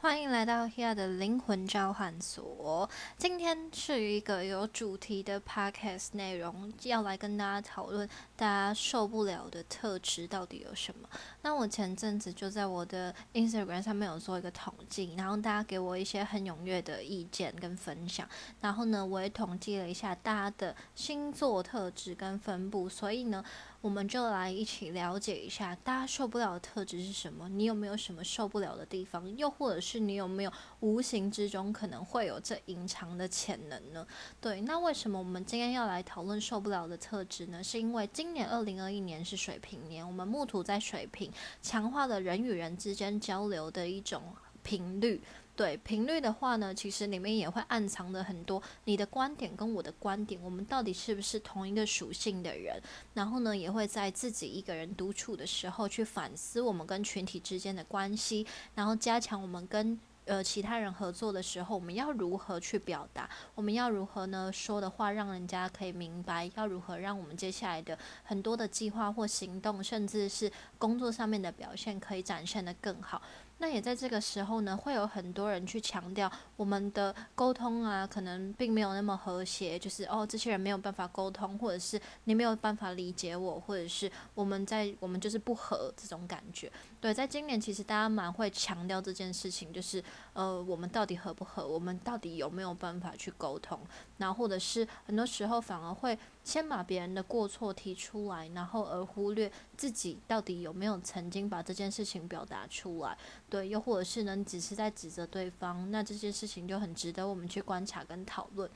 [0.00, 2.88] 欢迎来到 Here 的灵魂交换所。
[3.16, 11.08] 今天是一个有主题的 podcast 内容，要来跟大家讨论大家受不了的特质到底有什么。
[11.42, 18.26] 那我前阵子就在我的 Instagram 上面有做一个统计，然后大家给我一些很踊跃的意见跟分享。
[18.60, 23.44] 然后呢，我也统计了一下大家的星座特质跟分布，所以呢。
[23.80, 27.48] 我们就来一起了解一下，大家受不了的特质是什么？
[27.48, 29.36] 你有没有什么受不了的地方？
[29.36, 34.04] 又或者是你有没有无形之中可能会有这隐藏的潜能呢？
[34.40, 37.62] 对，那为什么我们今天要来讨论受不了的特质呢？
[37.62, 44.22] 是因为今年二零二一年是水平年，我们木土在水平，强化了人与人之间交流的一种
[44.64, 45.22] 频率。
[45.58, 52.80] 对频率的话呢，其实里面也会暗藏的很多你的观点跟我的观点，我们到底是不是同一个属性的人？
[53.14, 63.28] 然后呢，也会在自己一个人独处的时候去反思我们跟群体之间的关系，然后加强我们跟呃其他人合作的时候，我们要如何去表达？
[63.56, 66.48] 我们要如何呢说的话让人家可以明白？
[66.54, 73.20] 要如何让我们接下来的很多的计划或行动，甚至是工作上面的表现可以展现的更好？
[73.60, 86.70] 那也在这个时候呢，会有很多人去强调我们的沟通啊，可能并没有那么和谐，就是哦，这些人没有办法沟通，或者是你没有办法理解我，或者是我们在我们就是不合这种感觉。
[87.00, 93.80] 对，在今年其实大家蛮会强调这件事情，就是呃，我们到底合不合，我们到底有没有办法去沟通，
[94.16, 96.18] 然后或者是很多时候反而会。
[96.44, 103.14] 先把别人的过错提出来，然后而忽略自己到底有没有曾经把这件事情表达出来，
[103.50, 108.70] 对，又或者是呢，只是在指责对方，那这件事情就很值得我们去观察跟讨论。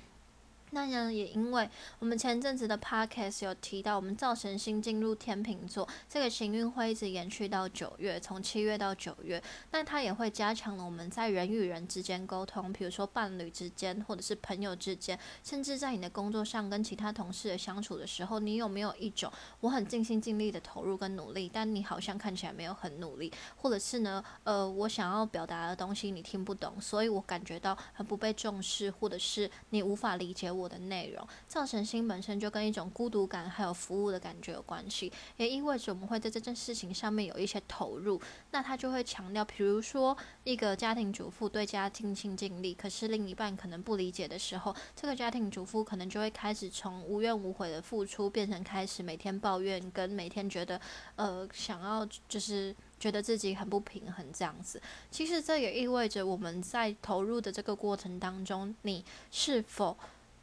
[0.74, 9.42] 那呢，也因为我们前阵子的 podcast 有提到，我们造神星进入天秤座，这个行运会一直延续到九月，从七月到九月。
[9.72, 19.30] 那它也会加强了我们在人与人之间沟通，比如说伴侣之间，或者是朋友之间，甚至在你的工作上跟其他同事的相处的时候，你有没有一种
[19.60, 30.61] 我很尽心尽力的投入跟努力，但你好像看起来没有很努力，或者是呢，呃，我想要表达的东西你听不懂，所以我感觉到很不被重视，或者是你无法理解我。
[30.62, 38.20] 我的内容，造成心本身就跟一种孤独感还有服务的感觉有关系，也意味着我们会在这件事情上面有一些投入。
[38.52, 50.80] 那他就会强调，比如说一个家庭主妇对家尽心尽力，可是另一半可能不理解的时候，这个家庭主妇可能就会开始从无怨无悔的付出，变成开始每天抱怨，跟每天觉得
[51.16, 54.80] 呃想要就是觉得自己很不平衡这样子。
[55.10, 59.96] 其实这也意味着我们在投入的这个过程当中，你是否？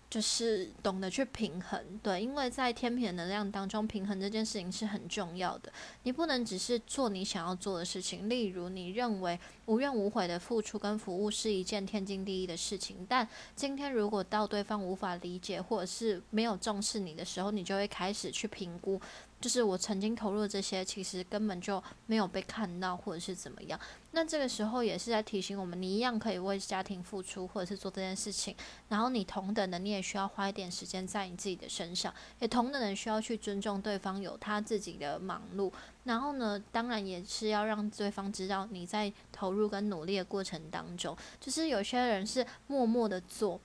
[0.10, 5.72] 就是懂得去平衡，对，因为在天平能量当中，平衡这件事情是很重要的。
[6.02, 19.00] 你不能只是做你想要做的事情，例如你认为无怨无悔的付出跟服务是一件天经地义的事情，但今天如果到对方无法理解或者是没有重视你的时候，你就会开始去评估。
[19.40, 23.80] 就是我曾经投入的这些，其实根本就没有被看到，或者是怎么样。
[24.12, 28.56] 那这个时候也是在提醒我们，你一样可以为家庭付出，或者是做这件事情。
[28.90, 35.72] 然后你同等的，你也需要花一点时间在你自己的身上，也同等的需要去尊重对方有他自己的忙碌。
[36.04, 43.62] 然后呢，当然也是要让对方知道你在投入跟努力的过程当中，就是有些人是默默的做。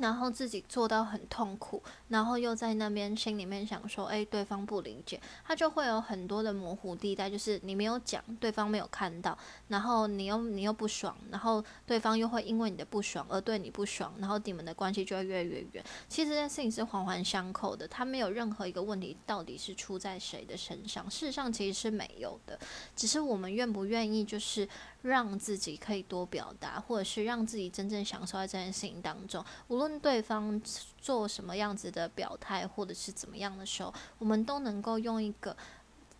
[0.00, 9.36] 然后自己做到很痛苦，然后又在那边心里面想说，哎，对方不理解，他就会有很多的模糊地带，就是你没有讲，对方没有看到，
[9.68, 15.84] 然后你又你又不爽，然后对方又会因为你的不爽而对你不爽，然后你们的关系就会越来越远。
[16.08, 22.58] 其实这件事情是环环相扣的，他没有任何一个问题到底是出在谁的身上，事实上其实是没有的，
[22.96, 24.66] 只是我们愿不愿意就是
[25.02, 29.92] 让自己可以多表达，或者是让自己真正享受在这件事情当中，无论。
[30.02, 30.60] 对方
[30.98, 35.56] 做什么样子的表态，或者是怎么样的时候，我们都能够用一个，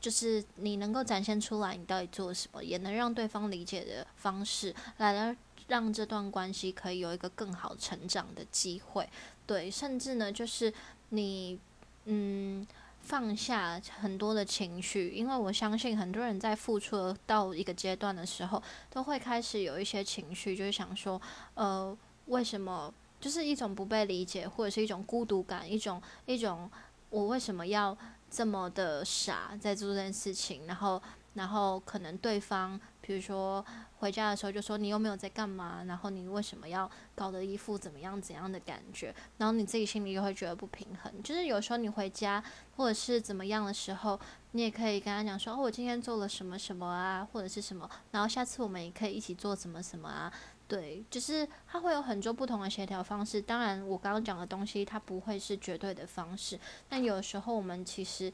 [0.00, 9.08] 就是你能够展现出来你到底做什么，也能让对方理解的方式，来让这段关系可以有一个更好成长的机会。
[9.46, 10.72] 对，甚至呢，就是
[11.08, 11.58] 你
[12.04, 12.64] 嗯
[13.02, 21.20] 放下很多的情绪，因为我相信很多人在付出到一个阶段的时候，都会开始有一些情绪，就是想说，
[21.54, 21.94] 呃，
[22.26, 22.92] 为什么？
[23.20, 26.68] 就是一种不被理解，或者是一种孤独感，一种一种
[27.08, 27.96] 我为什么要
[28.28, 30.66] 这么的傻在做这件事情？
[30.66, 31.00] 然后，
[31.34, 33.62] 然后可能对方，比如说
[33.98, 35.84] 回家的时候就说你又没有在干嘛？
[35.86, 39.14] 然后你为什么要搞得一副怎么样怎样的感觉？
[39.36, 41.22] 然后你自己心里又会觉得不平衡。
[41.22, 42.42] 就是有时候你回家
[42.76, 44.18] 或者是怎么样的时候，
[44.52, 50.32] 你也可以跟他讲说，哦，我今天做了什么什么啊，或者是什么，然后下次我们也可以一起做什么什么啊。
[50.68, 53.42] 对，就是他会有很多不同的协调方式。
[53.42, 56.58] 当然，我刚刚讲的东西，它不会是绝对的方式。
[56.88, 58.32] 但有时候，我们其实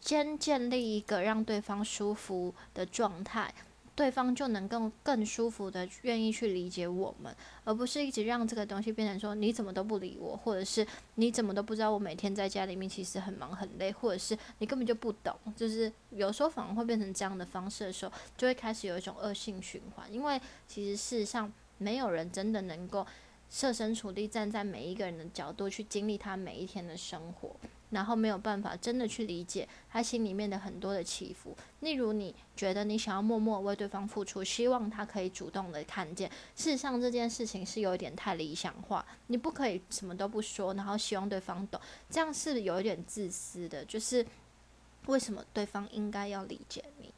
[0.00, 3.52] 先建立一个让对方舒服的状态。
[3.94, 7.34] 对方就能够更舒服的愿意去理解我们，
[7.64, 20.12] 而不是一直让这个东西变成说你怎么都不理我，或者是你怎么都不知道我每天在家里面其实很忙很累，或者是你根本就不懂，就是有时候反而会变成这样的方式的时候，就会开始有一种恶性循环。
[20.12, 23.06] 因为其实事实上没有人真的能够
[23.50, 27.54] 设身处地站在每一个人的角度去经历他每一天的生活。
[27.90, 44.24] 然后没有办法真的去理解他心里面的很多的起伏，例如你觉得你想要默默为对方付出，希望他可以主动的看见，事实上这件事情是有一点太理想化，你不可以什么都不说，然后希望对方懂，这样是有一点自私的，就是
[45.06, 47.12] 为什么对方应该要理解你？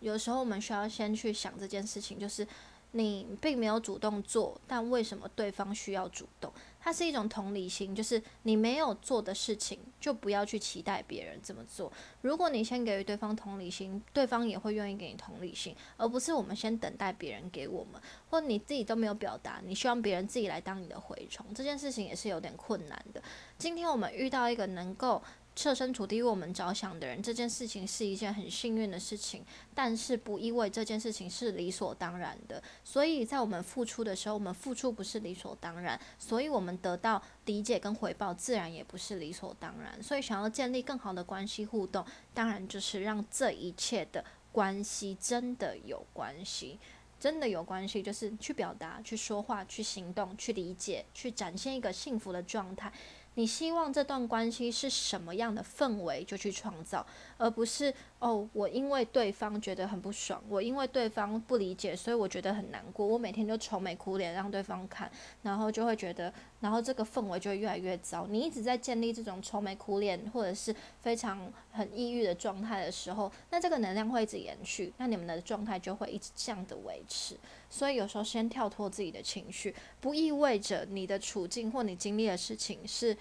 [0.00, 2.46] 有时候我们需要先去想这件事情，就是
[2.96, 6.52] 你并没有主动做，但为什么对方需要主动？
[6.80, 11.90] 它是一种同理心，就是你没有做的事情，就不要去期待别人这么做。
[12.20, 18.00] 如果你先给予对方同理心，对方也会愿意给你同理心，而不是我们先等待别人给我们，
[18.30, 23.20] 或你自己都没有表达，你希望别人自己来当你的蛔虫，这件事情也是有点困难的。
[23.58, 25.20] 今天我们遇到一个能够。
[25.56, 32.62] 设身处地为我们着想的人，这件事情是一件很幸运的事情，但是不意味这件事情是理所当然的。
[32.82, 40.02] 所以在我们付出的时候，我们付出不是理所当然，所以我们得到理解跟回报自然也不是理所当然。
[40.02, 46.78] 所以想要建立更好的关系互动，当然就是让这一切的关系真的有关系，
[47.20, 52.92] 真的有关系，就是去表达、去说话、去行动、去理解、去展现一个幸福的状态。
[53.34, 57.04] 你希望这段关系是什么样的氛围，就去创造，
[57.36, 63.06] 而不是哦，我因为对方觉得很不爽，我因为对方不理解，所以我觉得很难过。
[63.06, 65.10] 我每天就愁眉苦脸让对方看，
[65.42, 68.26] 然后就会觉得，然后这个氛围就会越来越糟。
[68.26, 77.36] 你一直在建立这种愁眉苦脸或者是非常很抑郁的状态的时候，那这个能量会一直延续，那你们的状态就会一直这样的维持。
[77.68, 83.16] 所以有时候先跳脱自己的情绪，不意味着你的处境或你经历的事情是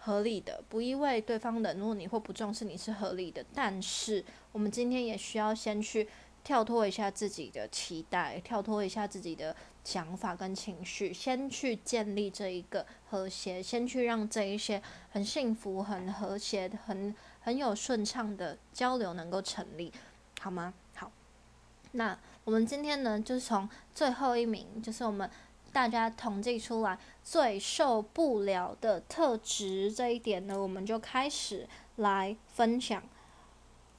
[0.00, 3.44] 合理的，不意味对方冷落你或不重视你是合理的。
[3.54, 6.08] 但是我们今天也需要先去
[6.42, 9.54] 跳脱一下自己的期待，跳脱一下自己的
[9.84, 19.92] 想法跟情绪，先去建立这一个和谐，先去让这一些很幸福、很和谐、很很有顺畅的交流能够成立，
[20.40, 20.74] 好吗？
[20.94, 21.12] 好，
[21.92, 22.18] 那。
[22.42, 25.28] 我们今天呢，就是从最后一名，就是我们
[25.72, 33.02] 大家统计出来最受不了的特质这一点呢，我们就开始来分享。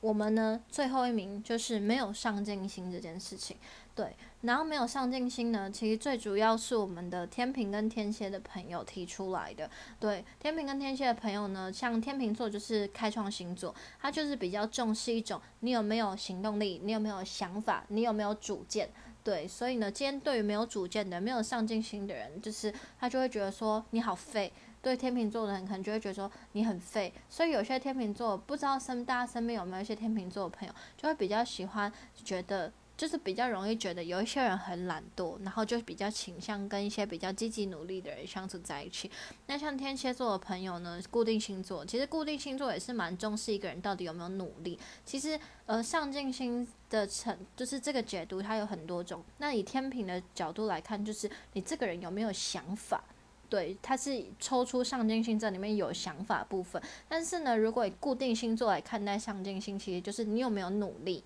[0.02, 3.56] 我们呢，最后一名就是没有上进心这件事情。
[3.94, 9.70] 对，然后没有上进心呢，其实最主要是我们的天平跟天蝎的朋友提出来的。
[10.00, 18.90] 对，天平跟天蝎的朋友呢，像天平座就是开创星座，他就是比较重视一种你有没有行动力，你有没有想法，你有没有主见。
[19.24, 24.52] 对，所以呢，今天对于没有主见的、没有上进心的人，就是他就会觉得说你好废。
[24.82, 32.72] 对天秤座的人可能就会觉得说你很废，所以有些天秤座不知道身大家身边有没有一些天秤座的朋友，就会比较喜欢觉得。
[33.02, 39.10] 就是比较容易觉得有一些人很懒惰，然后就比较倾向跟一些比较积极努力的人相处在一起。
[39.48, 44.78] 那像天蝎座的朋友呢，固定星座，其实固定星座也是蛮重视一个人到底有没有努力。
[45.04, 49.24] 其实，呃，上进心的成就是这个解读，它有很多种。
[49.40, 53.04] 那以天平的角度来看，就是你这个人有没有想法？
[53.50, 56.80] 对，它是抽出上进心这里面有想法部分。
[57.10, 61.24] 但是呢，如果以固定星座来看待上进心，其实就是你有没有努力。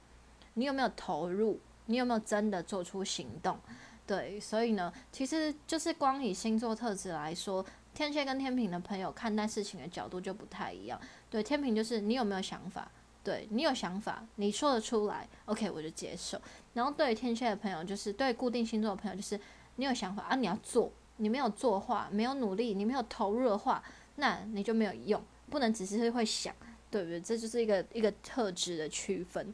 [0.55, 1.59] 你有没有投入？
[1.85, 3.57] 你有没有真的做出行动？
[4.07, 10.99] 对，所以呢，其实就是光以星座特质来说，天蝎跟天平的朋友看待事情的角度就不太一样。
[11.29, 12.89] 对，天平就是你有没有想法？
[13.23, 16.39] 对你有想法，你说得出来，OK，我就接受。
[16.73, 19.39] 然后对于天蝎的朋友，就是对固定星座的朋友，就是
[19.77, 23.83] 你有想法啊，你要做，你没有做话，没有努力，你没有投入的话，
[24.17, 25.19] 那你就没有用，
[25.49, 26.53] 不能只是会想，
[26.91, 27.19] 对不对？
[27.19, 29.51] 这就是一个一个特质的区分。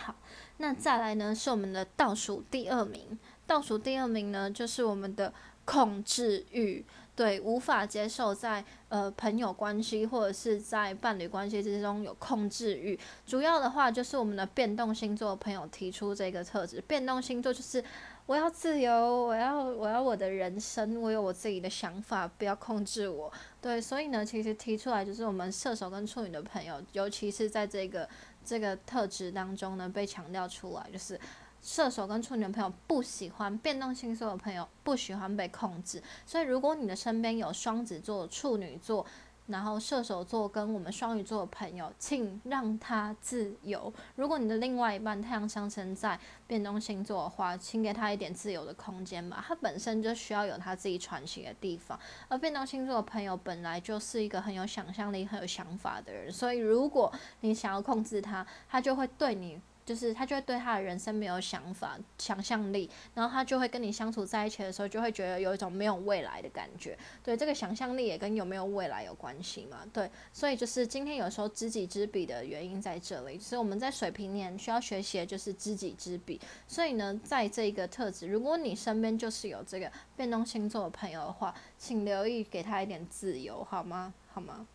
[0.00, 0.14] 好，
[0.58, 1.34] 那再来呢？
[1.34, 3.18] 是我们的倒数第二名。
[3.46, 5.32] 倒数第二名呢，就是我们的
[5.64, 6.84] 控制欲。
[7.16, 12.96] 对，无法接受在呃朋友关系或者是在伴侣关系之中有控制欲。
[13.26, 16.80] 主要的话就是我们的变动星座朋友提出这个特质。
[16.86, 17.82] 变动星座就是
[18.26, 23.32] 我要自由，我要我要我的人生，我有我自己的想法，不要控制我。
[23.60, 28.08] 对，所以呢，其实提出来就是我们射手跟处女的朋友，尤其是在这个
[28.48, 31.20] 这个特质当中呢，被强调出来，就是
[31.60, 36.02] 射手跟处女朋友不喜欢变动性，所有朋友，不喜欢被控制。
[36.24, 39.04] 所以，如果你的身边有双子座、处女座，
[39.48, 43.92] 然后射手座跟我们双鱼座的朋友，请让他自由。
[44.14, 49.44] 如果你的另外一半太阳上升在变动星座的话，请给他一点自由的空间吧。
[49.46, 51.98] 他本身就需要有他自己喘息的地方。
[52.28, 59.60] 而变动星座的朋友本来就是一个很有想象力、很有想法的人，所以如果你想要控制他，他就会对你。
[59.88, 66.98] 就是他就会对他的人生没有想法、想象力，然后他就会跟你相处在一起的时候，就会觉得有一种没有未来的感觉。
[67.24, 69.78] 对，这个想象力也跟有没有未来有关系嘛？
[69.90, 73.38] 对，所以就是今天有时候知己知彼的原因在这里。
[73.38, 76.38] 所以我们在水平年需要学习的就是知己知彼。
[76.66, 84.12] 所以呢，在这个特质，如果你身边就是有这个变动星座的朋友的话，请留意给他一点自由，好吗？
[84.30, 84.66] 好吗？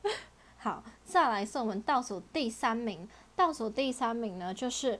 [0.58, 3.08] 好，再来是我们倒数第三名。
[3.36, 4.98] 倒数第三名呢，就是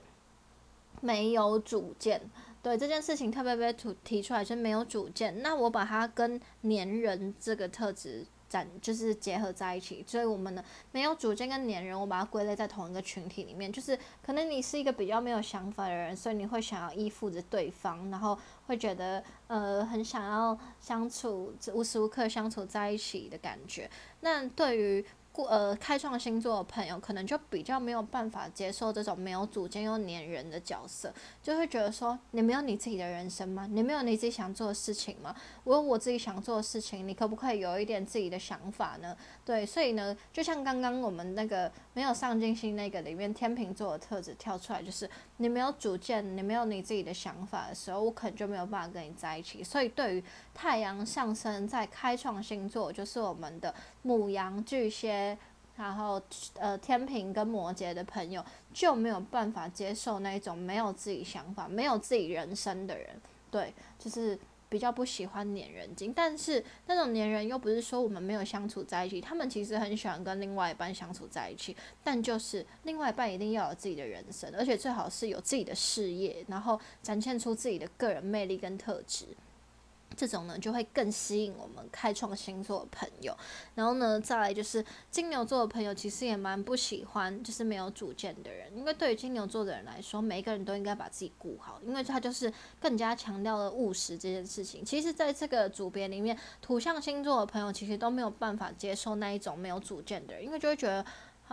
[1.01, 2.21] 没有主见。
[2.63, 5.43] 对这件事情特别被提提出来，就是没有主见。
[5.43, 10.03] 那我把它跟粘人这个特质展，就是结合在一起。
[10.07, 13.71] 所以我们呢，没有主见跟粘人，我把它归类在同一个群体里面。
[13.71, 23.91] 就是可能你是一个比较没有想法的人，所以你会想要依附着对方，然后会觉得呃很想要相处，无时无刻相处在一起的感觉。
[24.21, 25.05] 那对于
[25.43, 31.13] 呃，开创星座的朋友可能就比较没有办法接受这种没有主见又黏人的角色，
[31.43, 33.67] 就会觉得说，你没有你自己的人生吗？
[33.69, 35.35] 你没有你自己想做的事情吗？
[35.65, 39.17] 我有我自己想做的事情，你可不可以有一点自己的想法呢？
[39.45, 49.65] 对，所以呢，就像刚刚我们那个没有上进心那个里面天秤座的特质跳出来，就是你没有主见，你没有你自己的想法的时候，我可能就没有办法跟你在一起。
[49.65, 50.25] 所以对于
[50.55, 55.37] 太阳上升在开创星座，就是我们的母羊巨蟹。
[55.77, 56.23] 然后，
[56.55, 58.41] 呃，天平跟摩羯的朋友
[58.73, 63.09] 就没有办法接受那种没有自己想法、没有自己人生的人，
[63.51, 66.13] 对，就是比较不喜欢黏人精。
[66.15, 79.27] 但是那种黏人又不是说我们没有相处在一起，他们其实很喜欢跟另外一半相处在一起，但就是另外一半一定要有自己的人生，而且最好是有自己的事业，然后展现出自己的个人魅力跟特质。
[80.17, 83.37] 这种呢，就会更吸引我们开创星座的朋友。
[83.75, 88.75] 然后呢，再来就是金牛座的朋友，其实也蛮不喜欢就是没有主见的人。
[88.77, 94.85] 因为对于金牛座的人来说，每一个人都应该把自己顾好，因为他就是更加强调了务实这件事情。
[94.85, 101.05] 其实，在这个组别里面，土象星座的朋友其实都没有办法接受那一种没有主见的人，因为就会觉得。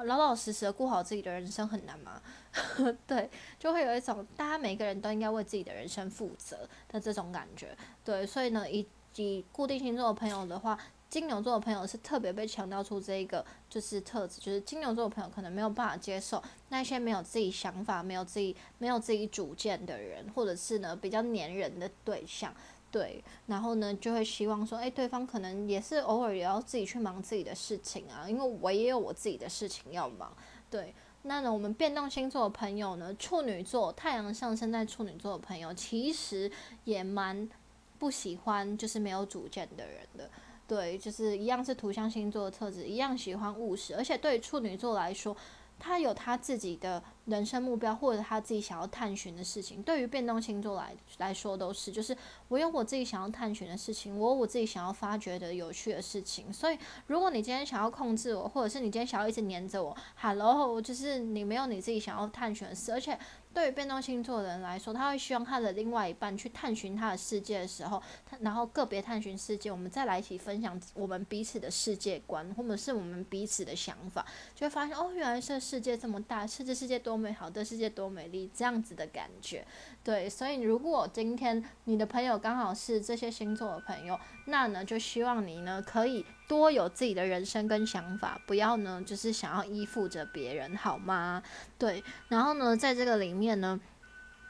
[0.05, 2.21] 老老实实的过好自己的人生很难吗？
[3.07, 3.29] 对，
[3.59, 7.75] 就会有一种大家每个人都应该为自己的人生负责的这种感觉。
[8.03, 10.77] 对，所以呢，以及固定星座的朋友的话，
[11.09, 22.53] 金牛座的朋友是特别被强调出这一个就是特质，就是金牛座的朋友可能没有办法接受那些没有自己想法、没有自己没有自己主见的人，或者是呢比较黏人的对象。
[22.91, 30.35] 对，然后呢，就会希望说，哎，对方可能也是偶尔也要自己去忙自己的事情啊，因为我也有我自己的事情要忙。
[30.69, 36.51] 对，那呢，我们变动星座的朋友呢，处女座太阳上升在处女座的朋友，其实
[36.83, 37.49] 也蛮
[37.97, 40.29] 不喜欢就是没有主见的人的。
[40.67, 45.35] 对，就是一样是土象星座的特质，一样喜欢务实，而且对处女座来说。
[45.83, 49.81] 他有他自己的人生目标，或者他自己想要探寻的事情。
[49.81, 52.15] 对于变动星座来来说，都是就是
[52.49, 56.53] 我有我自己想要探寻的事情，我有我自己想要发掘的有趣的事情。
[56.53, 63.17] 所以，如果你今天想要控制我，或者是你今天想要一直黏着我，Hello，就是你没有你自己想要探寻的事，而且。
[63.53, 79.65] 对于变动星座的人来说，他会希望他的另外一半去探寻他的世界的时候，他然后个别探寻世界，我们再来一起分享我们彼此的世界观，或者是我们彼此的想法，就会发现哦，原来这世界这么大，这世界多美好，这世界多美丽，这样子的感觉。
[80.03, 91.41] 对，所以如果今天你的朋友刚好是这些星座的朋友，那呢就希望你呢可以多有自己的人生跟想法，不要呢就是想要依附着别人，好吗？
[91.77, 93.79] 对，然后呢在这个里面呢，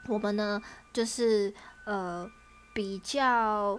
[0.08, 0.60] 我们呢
[0.92, 1.54] 就是
[1.84, 2.28] 呃
[2.74, 3.78] 比较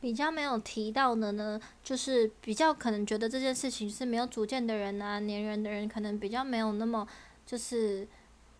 [0.00, 7.06] 比较没有提到的呢，就是比较可能觉得这件事情是没有主见的人啊，黏人的人，可能比较没有那么
[7.46, 8.08] 就是。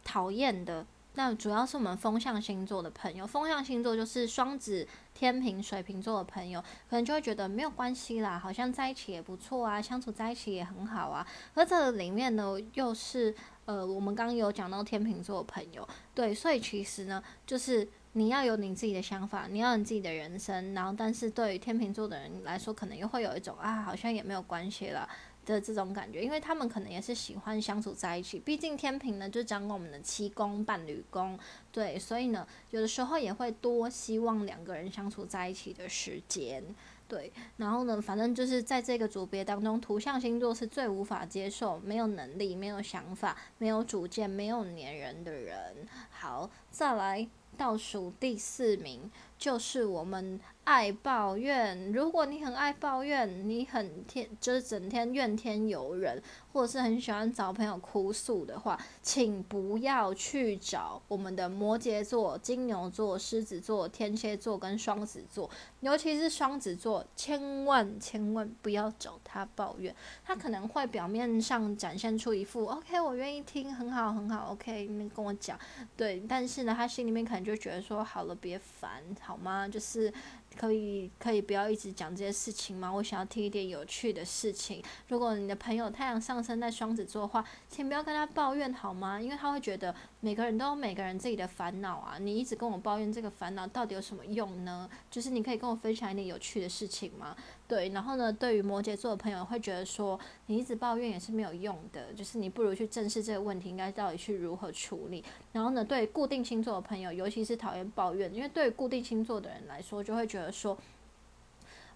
[0.03, 0.85] 讨厌的
[1.15, 4.89] 那主要是我们风象星座的朋友，风象星座就是双子、
[5.21, 11.27] 天平、水瓶座的朋友，可能就会觉得没有关系啦，好像在一起也不错啊，相处在一起也很好啊。
[11.53, 13.35] 而这里面呢，又是
[13.67, 25.07] 呃，我们刚刚有讲到天秤座的朋友，对，所以其实呢，就是你要有你自己的想法，你要你自己的人生，然后但是对于天秤座的人来说，可能又会有一种啊，好像也没有关系了。
[25.47, 31.39] 的这种感觉，因为他们可能也是喜欢相处在一起，毕竟天平呢就讲我们的七宫伴侣宫，
[31.73, 36.63] 对，所以呢有的时候也会多希望两个人相处在一起的时间，
[37.09, 45.89] 对，然后呢，反正就是在这个组别当中，图像星座是最无法接受没有能力、没有想法、没有主见、没有粘人的人。
[46.11, 50.39] 好，再来倒数第四名就是我们。
[50.71, 56.23] 爱抱怨，如果你很爱抱怨，你很天就是整天怨天尤人，
[56.53, 65.51] 或者是很喜欢找朋友哭诉的话，请不要去找我们的摩羯座、金牛座、狮子座、天蝎座跟双子座，
[65.81, 69.93] 尤其是双子座，千万千万不要找他抱怨，
[70.25, 75.59] 他可能会表面上展现出一副 OK，我愿意听，很好很好，OK，你跟我讲，
[75.97, 79.67] 对，但是呢，他心里面可能就觉得说，好了，别烦好吗？
[79.67, 80.15] 就是。
[80.61, 82.93] 可以可以不要一直讲这些事情吗？
[82.93, 84.83] 我想要听一点有趣的事情。
[85.09, 89.19] 如果你的朋友太阳上升在双子座的话，请不要跟他抱怨好吗？
[89.19, 92.19] 因为他会觉得每个人都有每个人自己的烦恼啊。
[92.21, 94.89] 你一直跟我抱怨这个烦恼，到底有什么用呢？
[95.11, 97.35] 就是你可以跟我分享一点有趣的事情吗？
[97.67, 105.25] 对，然后呢，对于摩羯座的朋友会觉得说，你一直抱怨也是没有用的，就是你不如去正视这个问题，应该到底去如何处理。
[105.53, 110.77] 然后呢，对固定星座的朋友，尤其是讨厌抱怨，因为对固定星座的人来说，就会觉得说，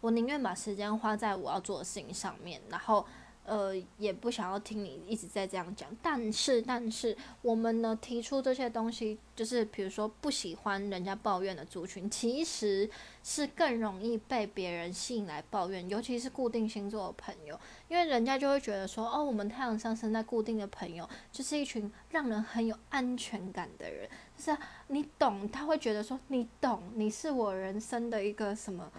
[0.00, 3.07] 我宁愿把时间花在我要做的事情上面，然后。
[3.45, 12.89] 呃，也不想要听你一直在这样讲，但是，但是我们呢提出这些东西，就是比如说不喜欢人家抱怨的族群，其实
[13.23, 17.59] 是更容易被别人吸引来抱怨，尤其是固定星座的朋友，
[17.89, 24.09] 因为人家就会觉得说，哦，我们太阳上升在固定的朋友，就是一群让人很有安全感的人，
[24.39, 24.59] 就是
[24.89, 28.91] 你懂，他会觉得说你懂，你是我人生的一个什么。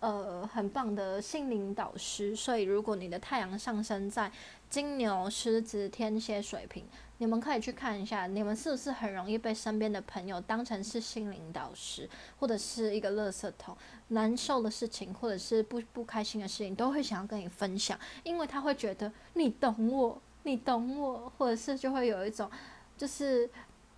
[0.00, 2.36] 呃，很棒的心灵导师。
[2.36, 4.30] 所以，如果你的太阳上升在
[4.68, 6.84] 金牛、狮子、天蝎、水瓶，
[7.18, 12.08] 你们可以去看一下，你们是不是很容易被身边的朋友当成是心灵导师，
[12.38, 13.76] 或者是一个垃圾桶？
[14.08, 22.50] 难受的事情，或者是不不开心的事情，都会想要跟你分享，因为他会觉得你懂我，你懂我，或者是就会有一种，
[22.96, 23.48] 就是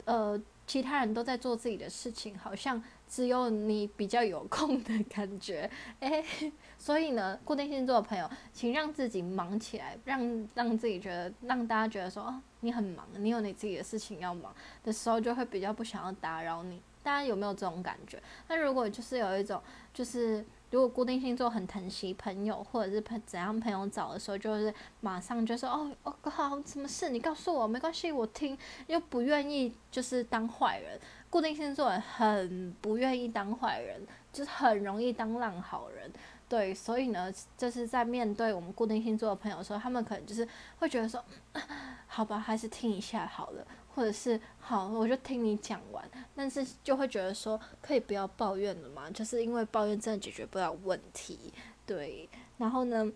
[0.04, 2.82] 呃，其他人都在做自己的事情，好像。
[3.12, 5.70] 只有你比较有空的感觉，
[6.00, 6.24] 诶，
[6.78, 14.50] 所以呢，固定星座的朋友，请让自己忙起来，让让自己觉得，让大家觉得说，哦，你很忙，你有你自己的事情要忙
[14.82, 16.80] 的时候，就会比较不想要打扰你。
[17.02, 18.18] 大家有没有这种感觉？
[18.48, 19.60] 那如果就是有一种，
[19.92, 30.98] 就是如果固定星座很疼惜朋友，或者是朋怎样朋友找的时候，就是马上就说，哦哦好，什么事你告诉我，没关系，我听，又不愿意就是当坏人。
[31.32, 33.98] 固定星座很不愿意当坏人，
[34.30, 36.12] 就是很容易当烂好人，
[36.46, 40.46] 对，所以呢，就是在面对我们固定星座的朋友的时候，他们可能就是
[40.78, 41.24] 会觉得说，
[42.06, 51.50] 好吧，还是听一下好了，或者是好，我就听你讲完，但是就会觉得说，可以不要抱怨了嘛，就是因为抱怨真的解决不了问题，
[51.86, 53.10] 对，然后呢，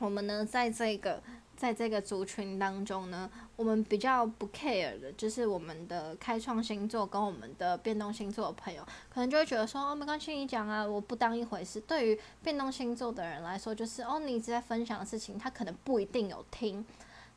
[0.00, 1.22] 我们呢，在这个。
[1.62, 11.80] 在这个族群当中呢，我们比较不 care 的，就是我们的开创星座跟我们的变动星座的朋友，可能就会觉得说，哦，没关系，你讲啊，我不当一回事。
[11.82, 16.84] 对于变动星座的人来说，就是哦，你一直在分享的事情，他可能不一定有听。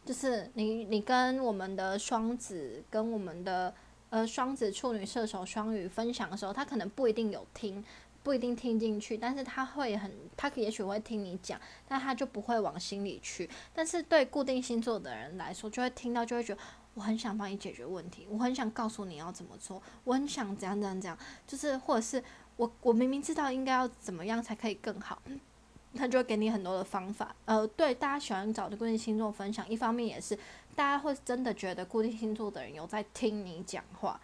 [0.04, 3.72] 就是你，你跟我们的双子，跟我们的
[4.10, 7.86] 呃双子、处女、射手、双鱼分享的时候，他可能不一定有听。
[8.26, 13.48] 不一定听进去，但是他会很，他也许会听你讲，但他就不会往心里去。
[13.72, 16.60] 但是对固定星座的人来说，就会听到，就会觉得
[16.96, 22.24] 我很想帮你解决问题，我很想告诉你要怎么做，我很想怎样怎样怎样，就是或者是
[22.56, 25.22] 我我明明知道应该要怎么样才可以更好，
[25.96, 27.36] 他就会给你很多的方法。
[27.46, 30.36] 呃，对大家喜欢找的固定星座分享，一方面也是
[30.76, 34.20] 大家会真的觉得固定星座的人有在听你讲话。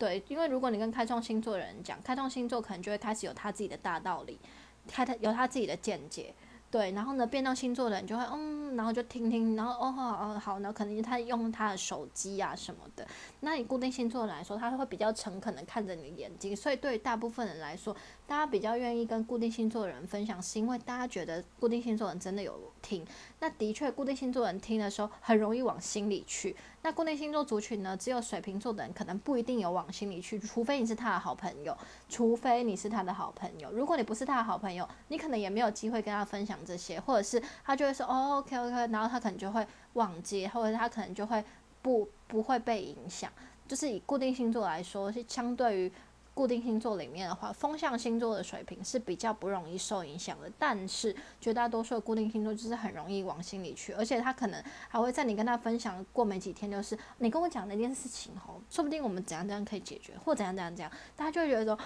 [0.00, 4.40] 对，因为如果你跟开创星座的人讲，开创星座可能就会开始有他自己的大道理，
[4.88, 6.34] 他他有他自己的见解。
[6.70, 13.06] 对，然后呢，变动星座的人就会嗯，然后就听听，然后哦好哦好那，可能他用他的手机啊什么的。
[13.40, 17.94] 那你固定星座来说，他会比较诚恳的看着你的眼睛，所以对大部分人来说，
[18.26, 23.06] 大家比较愿意跟固定星座的人分享，是因为大家觉得固定星座人真的有听。
[23.38, 26.54] 那的确，固定星座人听的时候很容易往心里去。
[26.82, 31.76] 那固定星座族群呢，只有水瓶座的人可能不一定有往心里去，除非你是他的好朋友，
[32.08, 33.70] 除非你是他的好朋友。
[33.72, 41.44] 如果你不是他的好朋友，你可能也没有机会跟他分享这些，或者是他就会说哦，OK OK，然后他可能就会忘记，或者他可能就会
[41.82, 43.30] 不不会被影响。
[43.68, 45.92] 就是以固定星座来说，是相对于。
[46.40, 61.78] 固定星座里面的话，风象星座的水平是比较不容易受影响的，但是绝大多数的固定星座就是很容易往心里去，而且他可能还会在你跟他分享过没几天，就是你跟我讲那件事情哦，说不定我们怎样怎样可以解决，或怎样怎样怎样，大家就会觉得说，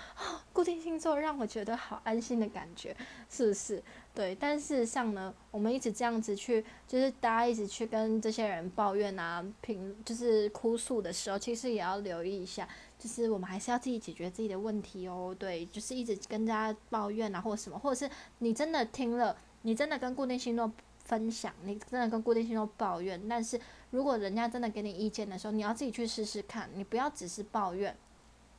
[0.52, 2.96] 固定星座让我觉得好安心的感觉，
[3.28, 3.82] 是不是？
[4.14, 12.68] 对，但事实上呢，我们一直这样子去，就是大家一直去跟这些人抱怨啊，评就是哭诉的时候，其实也要留意一下。
[12.96, 20.72] 就是我们还是要自己解决自己的问题哦，对，就是一直跟大家抱怨啊，或者什么，或者是你真的听了，你真的跟固定星座
[21.05, 27.94] 分享，你真的跟固定星座抱怨，但是如果人家真的给你意见的时候，你要自己去试试看，你不要只是抱怨，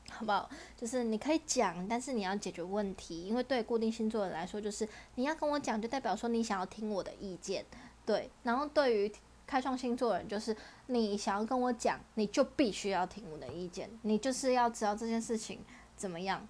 [0.10, 0.50] 好不好？
[0.78, 7.66] 就是你可以讲，但是你要解决问题，因为对固定星座的来说，就是你要跟我讲，就代表说你想要听我的意见，
[8.06, 9.12] 对，然后对于。
[9.48, 15.60] 开创星座人就是你想要跟我讲，你就必须要听我的意见，你就是要知道这件事情
[15.96, 16.48] 怎么样，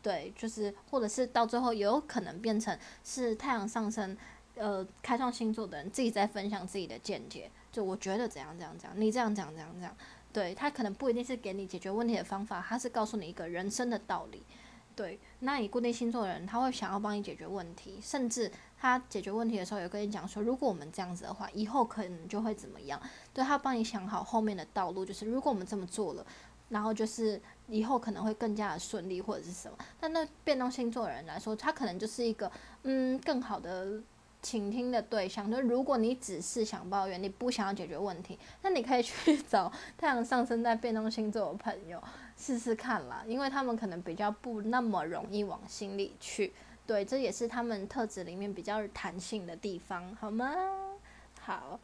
[0.00, 4.16] 对，就是或者是到最后也有可能变成是太阳上升，
[4.54, 9.96] 呃，开创星座的人自己在分享自己的见解，就我觉得怎样怎样怎样，你这样讲怎样怎样，
[10.32, 14.42] 对他可能不一定是给你解决问题的方法，他是告诉你一个人生的道理，
[14.94, 18.50] 对，那你固定星座的人他会想要帮你解决问题，甚至。
[18.80, 23.02] 他解决问题的时候，有跟你讲说，如果我们这样子的话，以后可能就会怎么样？
[23.34, 26.24] 对他帮你想好后面的道路，就是如果我们这么做了，
[26.68, 29.76] 然后就是以后可能会更加的顺利或者是什么。
[29.98, 32.48] 但那变动星座的人来说，他可能就是一个
[32.84, 34.00] 嗯更好的
[34.42, 35.50] 倾听的对象。
[35.50, 42.02] 就如果你只是想抱怨，你不想要解决问题，那你可以去找太阳上升在变动星座的朋友
[42.36, 46.52] 试试看啦，因为他们可能比较不那么容易往心里去。
[46.86, 50.54] 对，这也是他们特质里面比较弹性的地方，好吗？
[51.40, 51.78] 好，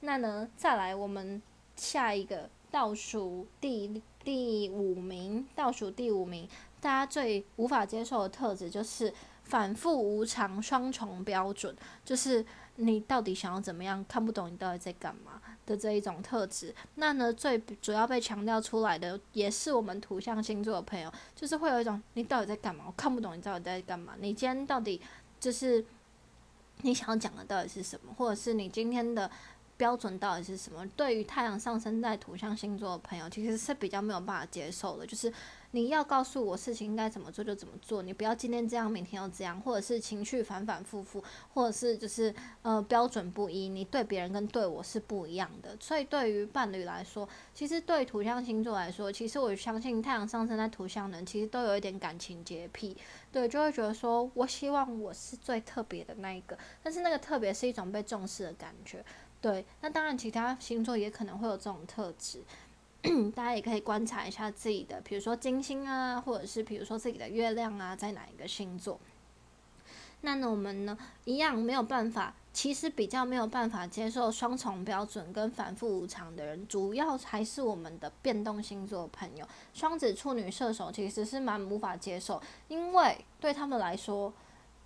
[0.00, 1.40] 那呢，再来我们
[1.76, 6.48] 下一个倒数第第五名，倒数第五名，
[6.80, 9.12] 大家最无法接受的特质就是
[9.44, 12.44] 反复无常、双重标准，就是
[12.76, 15.40] 你到底想要怎么样，看不懂你到底在干嘛。
[15.66, 22.84] 的这一种特质，那呢最主要被强调出来的，也是我们土象星座的朋友，就是会有一种你到底在干嘛？
[22.86, 24.12] 我看不懂你到底在干嘛？
[24.20, 25.00] 你今天到底
[25.40, 25.82] 就是
[26.82, 28.12] 你想要讲的到底是什么？
[28.12, 29.30] 或者是你今天的
[29.76, 30.86] 标准到底是什么？
[30.96, 35.32] 对于太阳上升在土象星座的朋友，其实是比较没有办法接受的，就是。
[35.74, 41.20] 你要告诉我事情应该怎么做就怎么做，你不要今天这样，明天又这样，或者是情绪反反复复，
[41.52, 42.32] 或者是就是
[42.62, 45.76] 呃标准不一，你对别人跟对我是不一样的。
[45.80, 52.96] 所以对于伴侣来说，其实对土象星座来说，其实我相信太阳上升在土象人，其实都有一点感情洁癖，
[53.32, 59.04] 对，就会觉得说我希望我是最特别的那一个，但是那个特别是一种被重视的感觉，
[59.44, 59.62] 对。
[59.82, 62.42] 那当然，其他星座也可能会有这种特质。
[63.36, 68.98] 大家也可以观察一下自己的，比如说金星啊，或者是比如说自己的月亮啊，在哪一个星座？
[70.22, 84.32] 那呢，我们呢一样没有办法，其实比较没有办法接受双重标准跟反复无常的人，主要还是我们的变动星座朋友，双子、处女、射手，其实是蛮无法接受，因为对他们来说，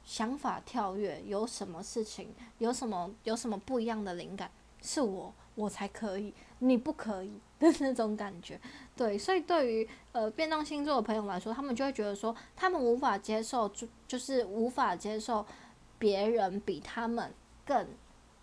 [0.08, 7.38] 想法跳跃，有什么事情，有什么有什么不一样的灵感，是我我才可以，你不可以。
[7.58, 8.56] 的 那种感觉，
[8.96, 15.44] 对，所以对于呃变动星座的朋友来说，他们就会觉得说，他们无法接受，就就是无法接受
[15.98, 17.34] 别人比他们
[17.66, 17.84] 更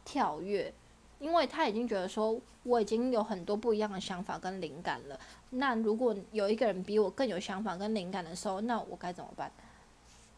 [0.04, 0.74] 跳跃，
[1.20, 5.18] 因为他已经觉得说，我已经有很多不一样的想法跟灵感了。
[5.52, 9.50] 那如果有一个人比我更有想法跟灵感的时候，那我该怎么办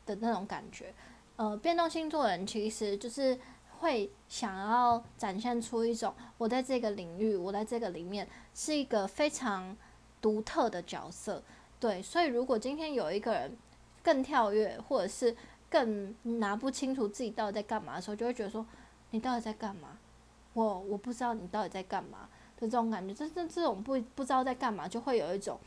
[0.06, 0.94] 的那种感觉？
[1.38, 3.40] 呃，变动星座人其实就是。
[3.80, 9.78] 会想要展现出一种我在这个领域，我在这个里面是一个非常
[10.20, 11.44] 独特的角色，
[11.80, 12.02] 对。
[12.02, 13.56] 所以如果今天有一个人
[14.02, 15.36] 更跳跃，或者是
[15.70, 18.66] 更拿不清楚自己到底在干嘛的时候，就会觉得说
[19.12, 19.90] 你到底在干嘛？
[20.54, 22.28] 我我不知道你到底在干嘛
[22.60, 25.60] 的这种感觉，这这这种不不知道在干嘛，就会有一种。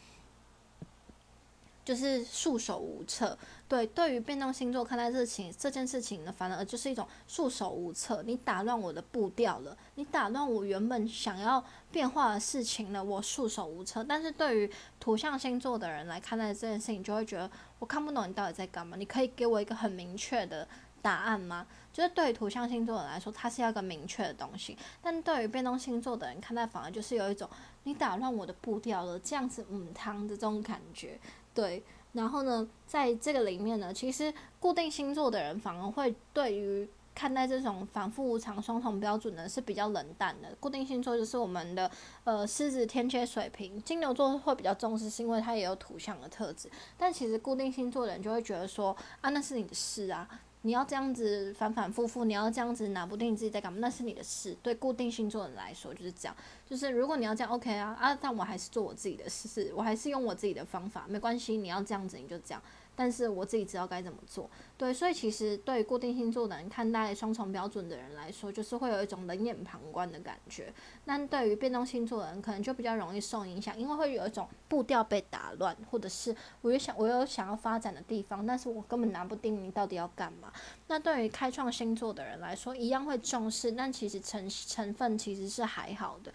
[1.90, 8.22] 就是束手无策，对，对于变动星座看待事情这件事情呢，反而就是一种束手无策。
[8.22, 14.04] 你打乱我的步调了，你打乱我原本想要变化的事情了，我束手无策。
[14.04, 17.50] 但是对于土象星座的人来看待这件事情，就会觉得
[17.80, 18.96] 我看不懂你到底在干嘛。
[18.96, 20.68] 你可以给我一个很明确的
[21.02, 21.66] 答案吗？
[21.92, 27.50] 就是对于图像星座来说，它是要个明确的东西；但对于变动星座的人看待，反而就是有一种
[27.82, 31.18] 你打乱我的步调了，这样子嗯汤的这种感觉。
[31.54, 31.82] 对，
[32.12, 40.48] 然后呢，在这个里面呢，其实固定星座的人反而会对于看待这种反复无常、双重标准呢是比较冷淡的。
[40.60, 41.90] 固定星座就是我们的
[42.24, 46.70] 呃狮子、天蝎、水瓶，金牛座会比较重视，是因为它也有土象的特质。
[46.96, 50.26] 但其实固定星座的人就会觉得说啊，那是你的事啊。
[50.62, 54.54] 你要这样子反反复复，你要这样子拿不定自己在干嘛，那是你的事。
[54.62, 56.36] 对固定星座人来说就是这样，
[56.68, 61.56] 就是如果你要这样 OK 啊啊，但我还是做我自己的事，我还是用我自己的方法，没关系。
[61.56, 62.62] 你要这样子你就这样。
[63.00, 70.70] 但是我自己知道该怎么做，对，所以其实对固定星座的人看待双重标准的人来说，就是会有一种冷眼旁观的感觉。
[71.06, 80.52] 那对于变动星座的人，可能就比较容易受影响，因为会有一种步调被打乱，或者是我有想我有想要发展的地方，但是我根本拿不定你到底要干嘛。
[80.88, 86.30] 那对于开创星座的人来说，一样会重视，但其实成成分其实是还好的。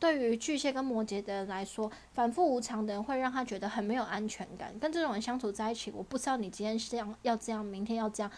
[0.00, 4.76] 对于巨蟹跟摩羯的人来说，反复无常的人会让他觉得很没有安全感。
[4.78, 8.32] 跟这种人相处在一起，我不知道你今天这样要这样，明天要这样，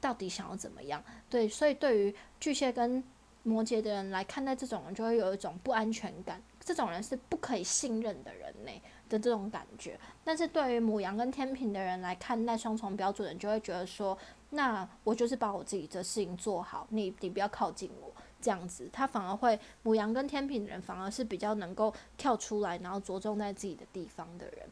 [0.00, 1.02] 到底想要怎么样？
[1.30, 3.02] 对，所以对于巨蟹跟
[3.44, 6.42] 摩羯的人来看待这种人，就会有一种不安全感。
[6.58, 8.72] 这种人是不可以信任的人呢
[9.08, 9.96] 的这种感觉。
[10.24, 14.18] 但是对于母羊跟天平的人来看待双重标准，就会觉得说，
[14.50, 18.12] 那我就是把我自己的事情做好，你你不要靠近我。
[18.46, 24.68] 这样子，他反而会母羊跟天平的人反而是比较能够跳出来，然后着重在自己的地方的人，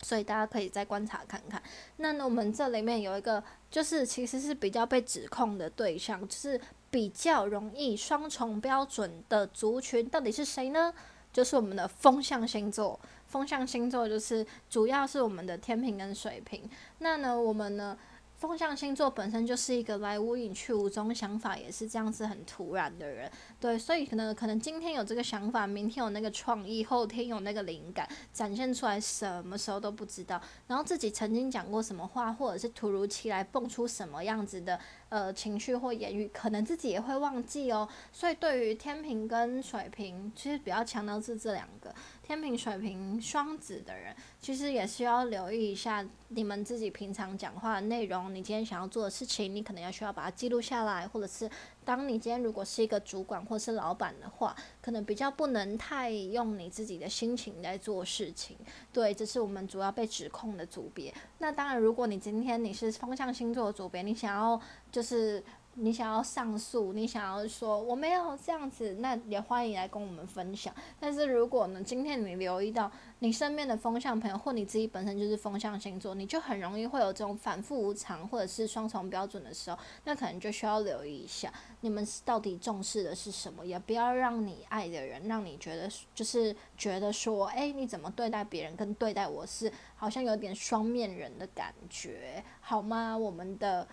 [0.00, 1.60] 所以大家可以再观察看看。
[1.96, 10.94] 那呢，我们这里面有一个，就是其实是比较被指控的对象，就是比较容易双重标准的族群，到底是谁呢？
[11.32, 13.00] 就是我们的风象星座。
[13.26, 16.70] 风象星座就是主要是我们的天平跟水瓶。
[16.98, 17.98] 那呢，我们呢？
[18.46, 30.40] 风象星座本身就是一个来无影去无踪，想法也是这样子很突然的人，对，所以可能可能今天有这个想法，明天有那个创意，后天有那个灵感，展现出来，什么时候都不知道。
[30.66, 34.78] 然后自己曾经讲过什么话，或者是突如其来蹦出什么样子的
[35.14, 37.88] 呃情绪或言语，可能自己也会忘记哦。
[38.10, 41.94] 所以对于天平跟水瓶，其实比较强调是这两个。
[42.20, 48.34] 天平、水瓶、双子的人，其实也需要留意一下你们自己平常讲话的内容。
[48.34, 51.48] 你今天想要做的事情，你可能要需要把它记录下来，或者是
[51.84, 58.56] 当你今天如果是一个主管或是老板的话，可能比较不能太用你自己的心情来做事情。
[58.92, 61.14] 对，这是我们主要被指控的组别。
[61.38, 65.42] 那当然，如果你今天你是风象星座的组别，你想要就是。
[65.76, 70.72] 你想要上诉，你想要说我没有这样子，那也欢迎来跟我们分享。
[71.00, 93.18] 但是如果呢，今天你留意到你身边的风象朋友，或你自己本身就是风象星座，你就很容易会有这种反复无常或者是双重标准的时候，那可能就需要留意一下，你们到底重视的是什么，也不要让你爱的人让你觉得就是觉得说，哎，你怎么对待别人跟对待我是好像有点双面人的感觉，好吗？
[93.18, 93.86] 我们的。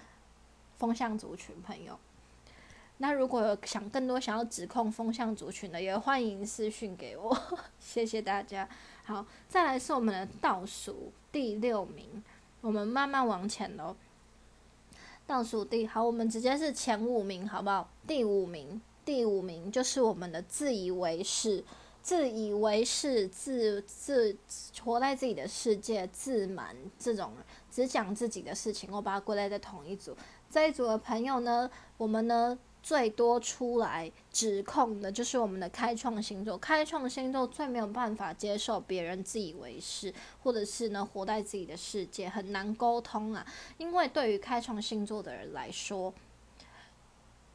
[0.82, 1.96] 风向族群朋友，
[2.98, 7.38] 那如果有想更多想要指控风向族群的，也欢迎私讯给我，
[7.80, 8.68] 谢谢大家。
[9.06, 12.24] 好，再来是我们的倒数第六名，
[12.62, 13.96] 我们慢慢往前喽。
[15.28, 17.88] 倒数第好，我们直接是前五名，好不好？
[18.08, 21.64] 第五名，第五名就是我们的自以为是。
[22.02, 24.36] 自以为是、自自
[24.84, 27.32] 活在自己的世界、自满这种
[27.70, 30.18] 只讲自己的事情，我把它归类在同一组。
[30.50, 36.58] 这一组的朋友呢，我们呢最多出来指控的就是我们的开创星座。
[36.58, 40.12] 开创星座最没有办法接受别人自以为是，
[40.42, 43.46] 或者是呢活在自己的世界，很难沟通啊。
[43.78, 46.12] 因为对于开创星座的人来说，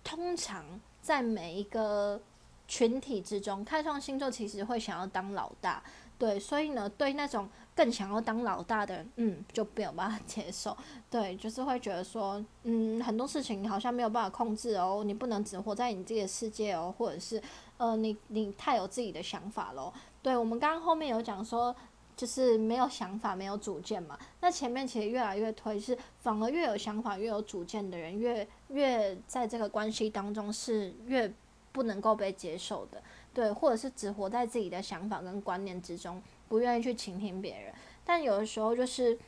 [0.04, 2.22] 通常在每一个。
[2.68, 5.82] 群体之中，开创星座其实会想要当老大，
[6.18, 10.76] 对，所以呢，对那种更想要当老大的人，嗯，就没有办法接受，
[11.08, 17.40] 对，就是会觉得说，嗯，很多事情好像没有办法控制哦，你不能只活在你自己的世界哦，或者是，
[17.76, 21.74] 呃，你你太有自己的想法喽，对，我们刚刚后面有讲说，
[22.16, 31.32] 就是没有想法、没有主见嘛，那前面其实越来越推是，反而越有想法、越有主见的人，越越在这个关系当中是越。
[31.76, 33.02] 不能够被接受的，
[33.34, 37.70] 对，或者是只活在自己的想法跟观念之中，不愿意去倾听别人。
[38.02, 39.18] 但有的时候就是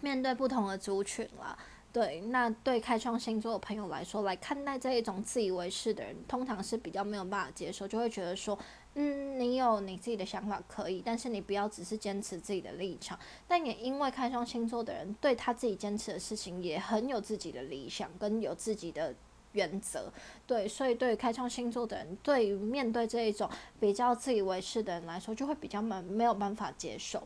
[0.00, 1.58] 面对不同的族群啦，
[1.92, 8.58] 对，那对开创星座的朋友来说，来看待这一种自以为是的人，通常是比较没有办法接受，就会觉得说，
[8.94, 13.18] 嗯，你有你自己的想法可以，但是你不要只是坚持自己的立场。
[13.46, 19.14] 但也因为开创星座的人对他自己坚持的事情也很有自己的理想，跟有自己的
[19.52, 20.12] 原则，
[20.46, 23.48] 对，所以对于开创星座的人，对于面对这一种
[23.80, 27.22] 比较自以为是的人来说，就会比较没没有办法接受。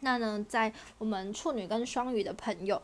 [0.00, 2.80] 那呢，在我们处女跟双鱼的朋友。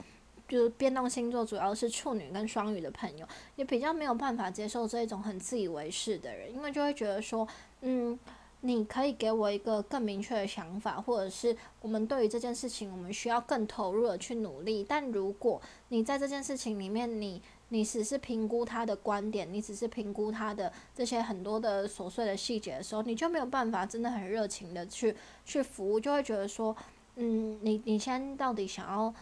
[0.47, 7.49] 就是变动星座主要是处女跟双鱼的朋友，也比较没有办法接受这一种很自以为是的人，因为就会觉得说，
[7.81, 8.17] 嗯，
[8.61, 14.85] 你可以给我一个更明确的想法，或者是我们对于这件事情，我们需要更投入的去努力。
[14.87, 26.77] 但如果你在这件事情里面，你你只是评估他的观点，你只是评估他的这些很多的琐碎的细节的时候，你就没有办法真的很热情的去去服务，就会觉得说，
[27.17, 29.15] 嗯，你你现在到底想要？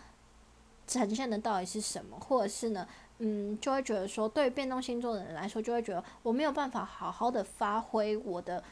[0.85, 2.87] 呈现的到底是什么，或者是呢？
[3.19, 8.63] 嗯，就会觉得说，对变动星座的人来说，就会觉得我没有办法好好的发挥我的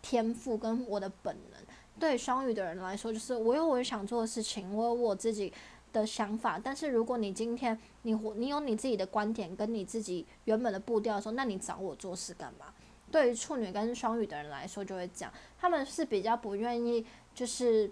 [0.00, 1.60] 天赋跟我的本能。
[2.00, 5.52] 对双鱼的人来说，就是我有我想做的事情，我有我自己
[5.92, 6.60] 的想法。
[6.62, 12.66] 但是如果你今天你你有你自己的观点跟你自己原本的步调说，那你找我做事干嘛？
[13.10, 17.90] 对于处女跟双鱼的人来说，就会讲他们是比较不愿意，就是。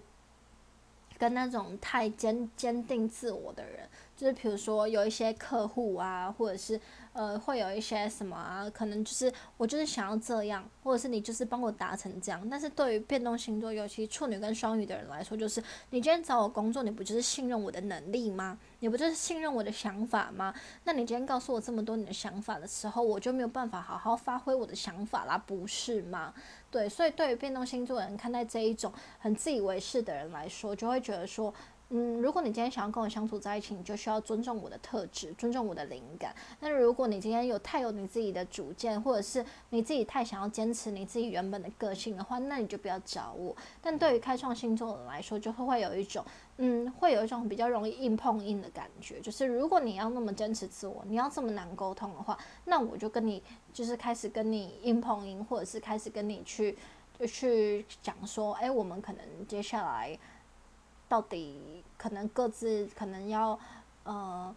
[1.19, 6.79] 跟那种太坚坚定自我的人，就是比如说有一些客户啊，或者是
[7.17, 12.47] 呃会有一些什么啊，可能就是我就是想要这样，或者是你就是帮我达成这样。
[12.47, 18.55] 但是对于变动星座，尤其处女跟双鱼的人来说，就是你今天找我工作，你不就是信任我的能力吗？
[18.81, 20.53] 你不就是信任我的想法吗？
[20.83, 26.31] 那你今天告诉我这么多你的想法的时候，我就没有办法好好发挥我的想法啦，不是吗？
[26.69, 31.51] 对，所以对于变动星座的人看待这一种很自以为是的人来说，就会觉得说。
[31.89, 36.35] 嗯，如果你今天想要跟我相处在一起，你就需要尊重我的特质，尊重我的灵感。
[36.59, 43.55] 那如果你今天有太有你自己的主见，或者是你自己太想要坚持你自己原本的个性的话，那你就不要找我。
[43.81, 46.25] 但对于开创星座的人来说，就会会有一种，
[46.57, 49.21] 嗯，会有一种比较容易硬碰硬的感觉。
[49.21, 56.77] 就是如果你要那么坚持自我，你要这么难沟通的话，那我就跟你就是开始跟你硬碰硬，或者是开始跟你去
[57.17, 60.19] 就去讲说，哎，我们可能接下来。
[61.07, 63.57] 到底可能各自可能要，
[64.03, 64.55] 呃，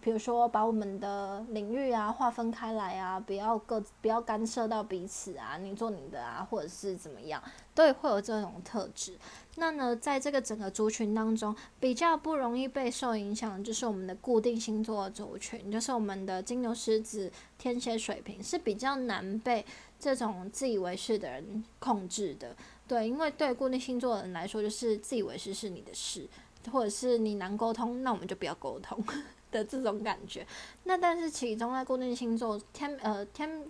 [0.00, 7.42] 比如说把我们的领域啊划分开来啊，不要各不要干涉到彼此啊，你做你的啊，或者是怎么样，
[7.74, 9.18] 都会有这种特质。
[9.56, 19.64] 那呢，在这个整个族群当中，比较不容易被受影响就是我们的固定星座族群，就是我们的金牛、狮子、天蝎、水瓶，是比较难被
[19.98, 22.54] 这种自以为是的人控制的。
[22.88, 26.26] 对，因为对固定星座的人来说，就是自以为是是你的事，
[26.70, 29.04] 或者是你难沟通，那我们就不要沟通
[29.50, 30.46] 的这种感觉。
[30.84, 33.64] 那但是其中在固定星座天呃天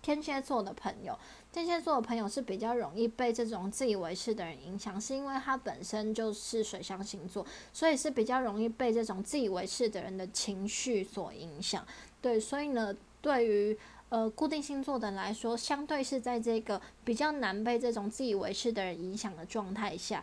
[0.00, 1.18] 天蝎座的朋友，
[1.52, 11.86] 天蝎座的朋友是比较容易被这种自以为是的人影响，是因为他本身就是水象星座，所以是比较容易被这种自以为是的人的情绪所影响。
[12.20, 13.78] 对，所以呢，对于
[14.10, 20.22] 呃，固定星座的来说，相对是在这个比较难被这种自以为是的人影响的状态下，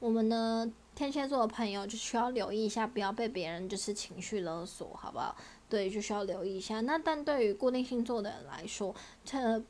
[0.00, 5.34] 我们呢天蝎座的朋友就需要留意一下，不要被别人就是情绪勒索，好不好？
[5.70, 6.82] 对，就需要留意一下。
[6.82, 9.62] 那但对于固定星座的人来说，这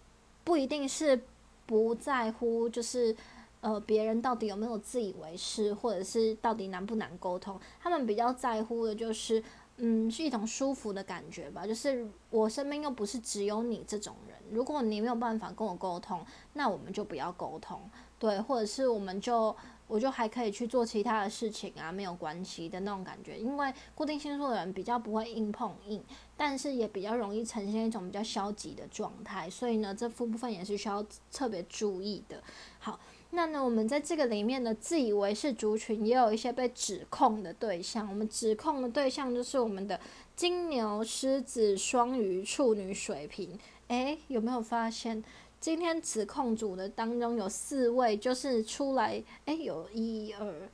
[0.42, 1.22] 不一定是
[1.66, 3.14] 不在乎，就是
[3.60, 9.40] 呃别人到底有没有自以为是，或者是到底难不难沟通，他们比较在乎的就是。
[9.78, 11.66] 嗯，是一种舒服的感觉吧。
[11.66, 19.54] 就是我身边又不是只有你这种人，如果你没有办法跟我沟通，那我们就不要沟通，对，或者是我们就
[19.86, 23.38] 我就还可以去做其他的事情啊，没有关系的那种感觉。
[23.38, 26.02] 因为固定星座的人比较不会硬碰硬，
[26.36, 32.42] 但是也比较容易呈现一种比较消极的状态，所以呢，这副部分也是需要特别注意的。
[32.78, 32.98] 好。
[33.30, 38.08] 那呢，我们在这个里面呢，自以为是族群，也有一些被指控的对象。
[38.08, 39.98] 我们指控的对象就是我们的
[40.34, 43.58] 金牛、狮子、双鱼、处女、水瓶。
[43.88, 45.22] 诶，有没有发现
[45.60, 50.68] 今天指控组的当中有四位，就是出来，诶，有一二，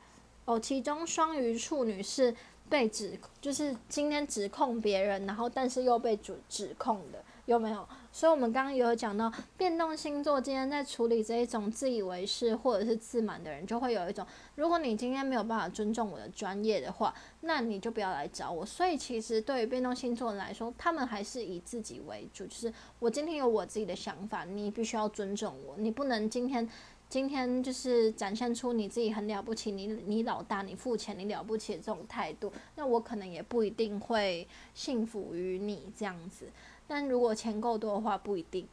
[0.44, 2.34] 哦，其中双鱼、处女是
[2.68, 7.86] 被指，就是今天指控别人，然后但是又被主指控的，有没有？
[8.12, 18.66] 所以，我们刚刚有讲到变动星座，今天在处理这一种自以为是或者是自满的人，就会有一种，如果你今天没有办法尊重我的专业的话，那你就不要来找我。
[18.66, 26.68] 所以，其实对于变动星座来说，他们还是以自己为主，就是我今天有我自己的想法，你必须要尊重我，你不能今天
[27.08, 36.46] 今天就是展现出你自己很了不起，你你老大，你付钱，你了不起这种态度，那我可能也不一定会信服于你这样子。
[36.92, 38.68] 但如果钱够多的话，不一定。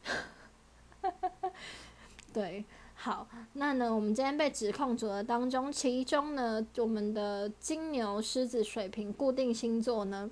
[2.34, 2.62] 对，
[2.94, 10.30] 好，那呢，我们今天被指控组的当中，其中呢，我们的金牛、狮子、水瓶固定星座呢，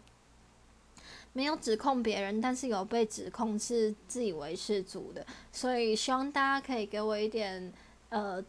[1.33, 7.73] 没有指控别人，但是有被指控是自以为是组的，所以希望大家可以给我一点
[8.11, 8.45] 呃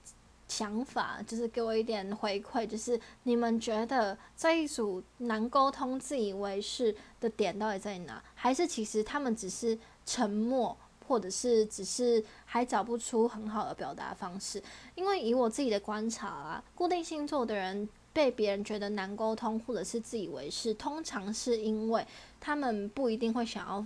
[0.50, 8.22] 想法，就是给我一点回馈，就是你们觉得这一组难沟通、自以为是的点到底在哪？
[8.36, 10.76] 还是其实他们只是沉默？
[11.08, 14.62] 或者是只是还找不出很好的表达方式，
[14.94, 22.06] 因为以我自己的观察啊，固定星座的人被别人觉得难沟通，或者是自以为是，通常是因为
[22.40, 23.84] 他们不一定会想要，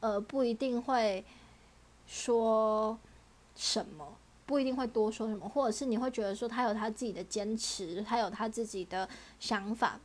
[0.00, 1.22] 呃，不一定会
[2.06, 2.98] 说
[3.54, 4.16] 什么，
[4.46, 9.98] 不一定会多说什么，或者是你会觉得说他有他自己的坚持，他有他自己的想法。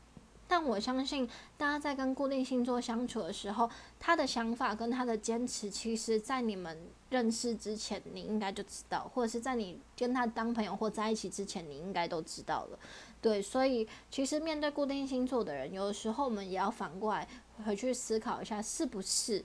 [0.49, 1.27] 但我相信，
[1.57, 3.69] 大家在跟固定星座相处的时候，
[3.99, 12.79] 他的想法跟他的坚持，其实在你们认识之前，你应该就知道，或者是在你跟他当朋友或在一起之前，你应该都知道了。
[13.21, 17.27] 对，所以其实面对固定星座的人，有的时候我们也要反过来
[17.65, 19.43] 回去思考一下，是不是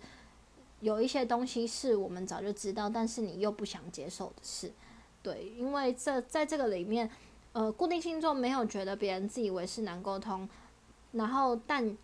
[0.82, 4.72] 有一些东西是我们早就知道，但是你又不想接受的事。
[5.22, 7.08] 对，因为这在这个里面，
[7.52, 10.48] 呃，固定星座没有觉得别人自以为是难沟通。
[11.12, 11.96] 然后，但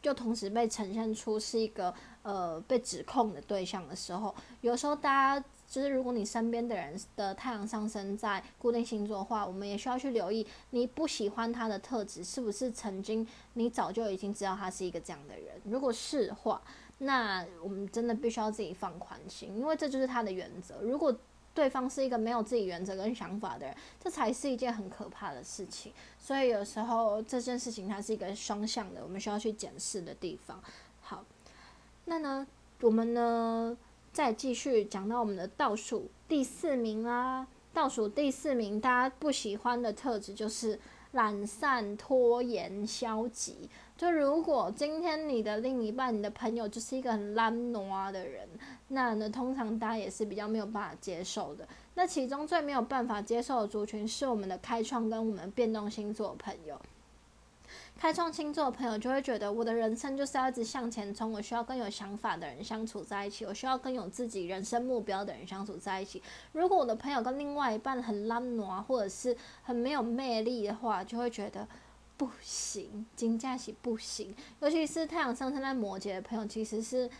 [0.00, 1.92] 就同时被呈现出是一个
[2.22, 15.60] 呃被指控的对象的时候，有时候大家就是如果你身边的人的太阳上升在固定星座的话，我们也需要去留意，你不喜欢他的特质是不是曾经你早就已经知道他是一个这样的人？
[15.64, 16.62] 如果是话，
[17.04, 20.80] 那我们真的必须要自己放宽心，因为这就是他的原则。
[20.82, 21.12] 如果
[21.52, 25.92] 对方是一个没有自己原则跟想法的人，这才是一件很可怕的事情。
[26.18, 30.62] 所以有时候这件事情它是一个双向的，我们需要去检视的地方。
[31.00, 31.24] 好，
[32.04, 32.46] 那呢，
[32.80, 33.76] 我们呢
[34.12, 37.46] 再继续讲到我们的倒数第四名啦。
[37.74, 40.78] 倒数第四名，大家不喜欢的特质就是
[41.12, 43.68] 懒散、拖延、消极。
[44.02, 48.48] 就如果今天你的另一半、你的朋友就是一个很懒惰的人。
[48.88, 51.68] 那呢，通常大家也是比较没有办法接受的。
[51.94, 56.76] 那其中最没有办法接受的族群是我们的开创跟我们变动星座朋友。
[57.96, 66.20] 开创星座的朋友就会觉得，我的人生就是要一直向前冲，我需要跟有想法的人相处在一起，我需要跟有自己人生目标的人相处在一起。
[66.50, 71.68] 如果我的朋友跟另外一半很懒惰，或者是很没有魅力的话，就会觉得
[72.26, 74.34] 不行，金价喜不行。
[74.60, 77.10] 尤其是太阳上升在摩羯的朋友，其实是。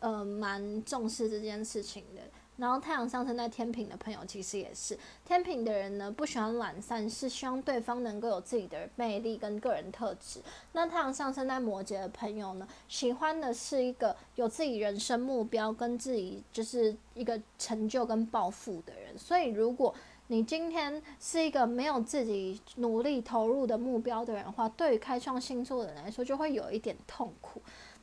[0.00, 2.22] 呃，蛮重视这件事情的。
[2.56, 10.40] 然后太阳上升在天平的朋友，其实也是天平的人呢，不喜欢懒散，是希望对方能够有自己的魅力跟个人特质。
[10.72, 19.16] 那太阳上升在摩羯的朋友呢，喜欢的是一个有自己人生目标跟自己就是一个成就跟抱负的人。
[19.16, 19.94] 所以，如果
[20.32, 27.60] 你今天是一个没有自己努力投入的目标的人的话，对于开创星座的人来说，就会有一点痛苦。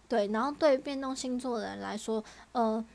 [0.08, 2.86] 对，然后对于变动星座的人来说，呃，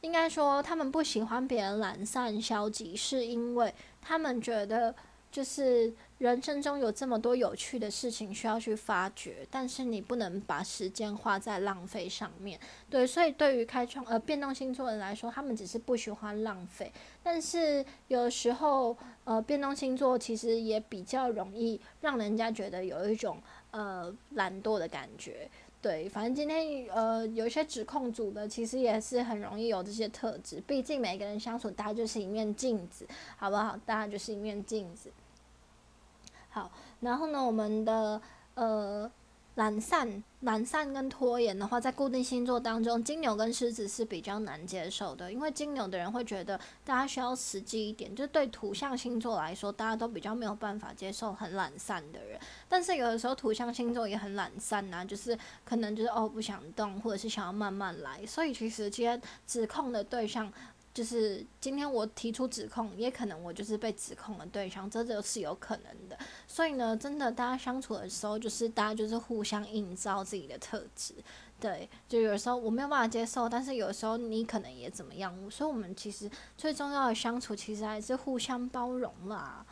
[0.00, 4.92] 应该说他们不喜欢别人懒散消极，是因为他们觉得
[5.30, 12.60] 就是人生中有这么多有趣的事情需要去发掘，但是你不能把时间花在浪费上面。
[12.88, 16.92] 对，所以对于开创呃变动星座的人来说，他们只是不喜欢浪费，
[17.24, 23.42] 但是有时候呃变动星座其实也比较容易让人家觉得有一种
[23.72, 25.50] 呃懒惰的感觉。
[25.80, 30.62] 对，反正今天呃有一些指控组的，其实也是很容易有这些特质。
[30.64, 33.04] 毕竟每个人相处，大家就是一面镜子，
[33.36, 33.76] 好不好？
[33.84, 35.10] 大家就是一面镜子。
[36.52, 38.22] 好，然后呢，我们的
[38.54, 39.10] 呃。
[39.56, 52.40] 懒散、懒散跟拖延的话，在固定星座当中，金牛跟狮子是比较难接受的，因为金牛的人会觉得大家需要实际一点，就是对土象星座来说，大家都比较没有办法接受很懒散的人。
[52.66, 58.24] 但是有的时候土象星座也很懒散呐，就是可能就是哦不想动，或者是想要慢慢来。
[58.24, 60.50] 所以其实今天指控的对象。
[60.94, 66.18] 就是今天我提出指控，也可能我就是被指控的对象，这就是有可能的。
[66.46, 71.14] 所以呢，真的大家相处的时候，就是大家就是互相映照自己的特质，
[71.58, 79.64] 对，就有时候我没有办法接受，但是有时候你可能也怎么样，所以我们其实最重要的相处，其实还是互相包容啦。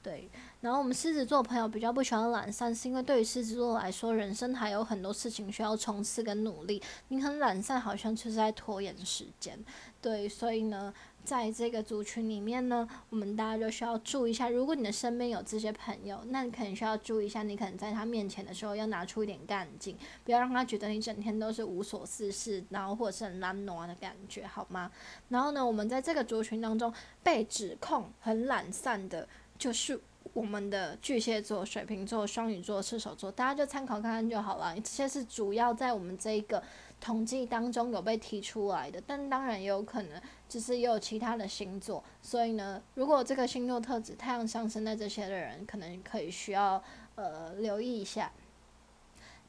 [0.00, 6.80] 对，然后我们狮子座朋友比较不喜欢懒散，是因为对于狮子座来说，人生还有很多事情需要冲刺跟努力。
[7.08, 9.58] 你很懒散，好像就是在拖延时间。
[10.00, 10.94] 对，所以呢，
[11.24, 24.88] 在这个族群里面呢，我们大家就需要注意一下，如果你的身边有这些朋友，那你可能需要注意一下，你可能在他面前的时候要拿出一点干劲，不要让他觉得你整天都是无所事事，然后或者是很懒惰的感觉，好吗？
[25.30, 26.94] 然后呢，我们在这个族群当中
[27.24, 29.28] 被指控很懒散的，
[29.58, 30.00] 就是
[30.32, 34.72] 我们的巨蟹座、水瓶座、双鱼座、射手座，大家就参考看看就好了。
[34.76, 36.62] 这些是主要在我们这一个。
[37.00, 42.02] 统计当中有被提出来的，但当然也有可能，就是也有其他的星座。
[42.20, 46.82] 所以呢，如果这个星座特质太阳上升在这些的人，可能可以需要
[47.14, 48.32] 呃留意一下。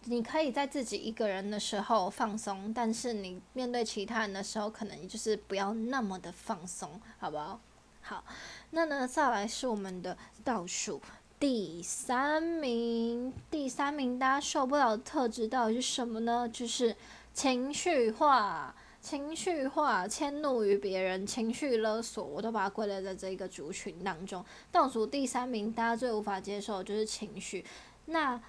[0.06, 7.60] 你可以在自己一个人的时候放松，但是你面对其他人的时候，可能就是不要那么的放松，好不好？
[8.02, 8.24] 好，
[8.70, 11.02] 那呢，再来是我们的倒数
[11.40, 16.48] 第三名，第三名大家受不了的特质到底是什么呢？
[16.48, 16.96] 就是。
[17.34, 24.44] 情绪化、情绪化、迁怒于别人、情绪勒索，我都把它归类在这一个族群当中。
[24.72, 27.64] 倒数第三名，大家最无法接受就是情绪。
[28.08, 28.42] 那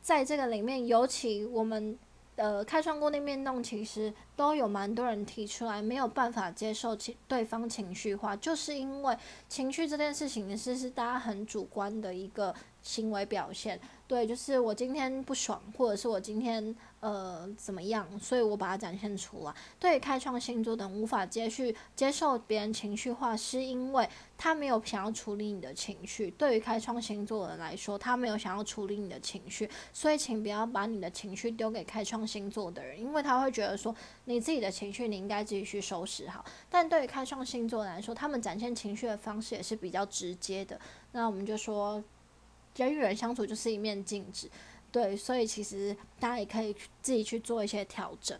[0.00, 1.98] 在这个里面，尤其我们
[2.36, 9.16] 呃开创固定面动，其实都有蛮多人提出来，没有办法接受情对方情绪化，就是因为
[9.48, 12.54] 情绪这件事情是是大家很主观的一个
[12.86, 13.78] 行为表现。
[14.08, 19.52] 对，就是我今天不爽，或者是我今天呃怎么样，所以我把它展现出来。
[19.80, 24.08] 对于开创星座的无法接续接受别人情绪化，是因为
[24.38, 26.30] 他没有想要处理你的情绪。
[26.30, 33.92] 对于开创星座的人来说，他没有想要处理你的情绪，所以请不要把你的情绪丢给开创星座的人，因为他会觉得说
[34.26, 36.44] 你自己的情绪你应该自己去收拾好。
[36.70, 40.80] 但对于开创星座来说，他们展现情绪的方式也是比较直接的。
[41.10, 42.00] 那我们就说。
[42.76, 44.50] 人与人相处就是一面镜子，
[44.92, 48.38] 对，所以其实大家也可以自己去做一些调整。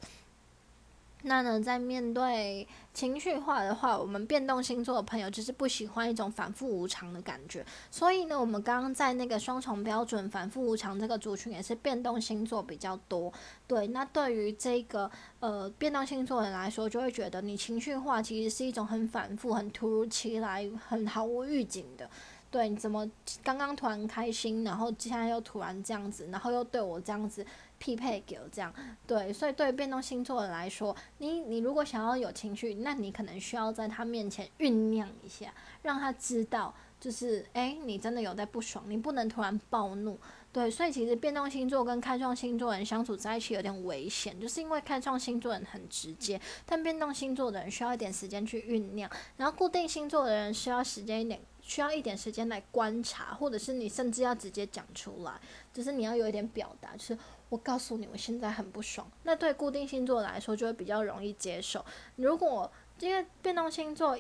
[1.23, 7.65] 那呢，在面对情绪化的话，我们变动星座的朋友就是不喜欢一种反复无常的感觉。
[7.91, 13.33] 所以呢，我们刚刚在那个双重标准、反复无常这个族群也是变动星座比较多。
[13.67, 15.11] 对，那对于这个
[15.41, 22.09] 呃变动星座人来说，就会觉得你情绪化其实是一种很反复、很突如其来、很毫无预警的。
[22.57, 23.07] 对，你怎么
[23.45, 27.45] 刚刚突然开心，然后现在又突然这样子，然后又对我这样子
[27.79, 28.73] 匹配给我这样，
[29.07, 35.53] 对，所以对变动星座的来说，你你如果想要有情绪，那你可能需要在他面前酝酿一下，
[35.83, 40.19] 让他知道，就是诶，你真的有在不爽，你不能突然暴怒。
[40.51, 51.39] 对，所以其实变动星座跟开创星座人相处在一起有点危险，就是因为开创星座人很直接，但变动星座的人需要一点时间去酝酿，然后固定星座的人需要时间一点。
[51.67, 55.33] 需要一点时间来观察，或者是你甚至要直接讲出来，
[55.75, 59.11] 就是你要有一点表达，就是我告诉你我现在很不爽。
[59.25, 61.85] 那对固定星座来说就会比较容易接受。
[62.15, 64.17] 如果因为变动星座，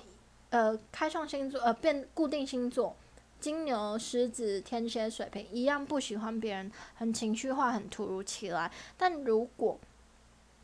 [0.51, 2.97] 呃，开创星座，呃，变固定星座，
[3.38, 8.68] 金牛、狮子、天蝎、水瓶一样不喜欢别人很情绪化、很突如其来。
[8.97, 9.78] 但如果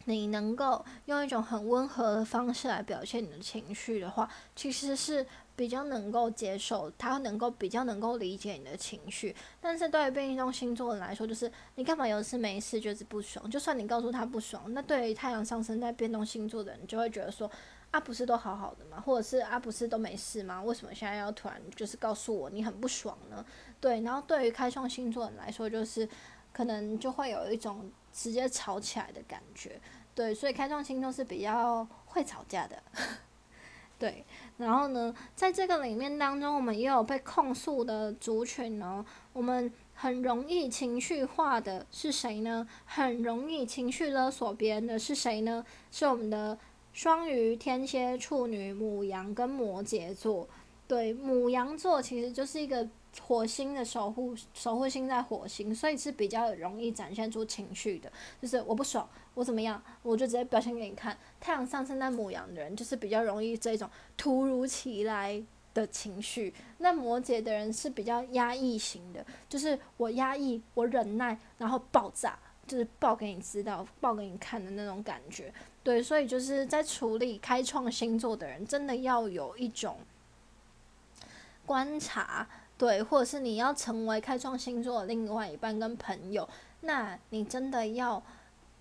[0.07, 5.25] 你能够用一种很温和的方式来表现你的情绪的话，其实是
[5.55, 9.35] 比较能够接受，他能够比较能够理解你的情绪。
[9.61, 17.49] 但是对于变动星座人来说，就是你干嘛有事没事就是不爽，就算你告诉他不爽，那对于太阳上升在变动星座的人就会觉得说，
[17.93, 19.01] 啊不是都好好的吗？
[19.01, 20.63] 或者是啊不是都没事吗？
[20.63, 23.45] 为什么现在要突然就是告诉我你很不爽呢？
[23.81, 26.09] 对，然后对于开创星座人来说，就是
[26.53, 27.91] 可能就会有一种。
[28.13, 29.81] 直接吵起来的感觉，
[30.15, 32.83] 对，所以开创星座是比较会吵架的，
[33.99, 34.25] 对。
[34.59, 39.05] 然后呢，在这个里面当中，我们也有被控诉的族群呢。
[39.33, 42.69] 我们很容易情绪化的是谁呢？
[42.85, 45.65] 很容易情绪勒索别人的是谁呢？
[45.91, 46.59] 是我们的
[46.93, 50.49] 双鱼、天蝎、处女、母羊跟摩羯座。
[50.87, 52.87] 对，母羊座其实就是一个。
[53.21, 58.11] 火星的守护守护星在火星，所以是比较容易展现出情绪的。
[58.41, 61.17] 就是我不爽，我怎么样，我就直接表现给你看。
[61.39, 65.43] 太阳上升在母羊的人，就是比较容易这种突如其来
[65.75, 66.55] 的情绪。
[66.79, 75.53] 那摩羯的人是比较压抑型的，就是我压抑，我忍耐，然后爆炸，就是爆给你知道，爆给你看的那种感觉。
[75.83, 79.99] 对，所以就是在处理开创星座的人，真的要有一种
[81.67, 82.49] 观察。
[82.83, 86.49] 对，或者是你要成为开创星座的另外一半跟朋友，
[86.81, 88.21] 那你真的要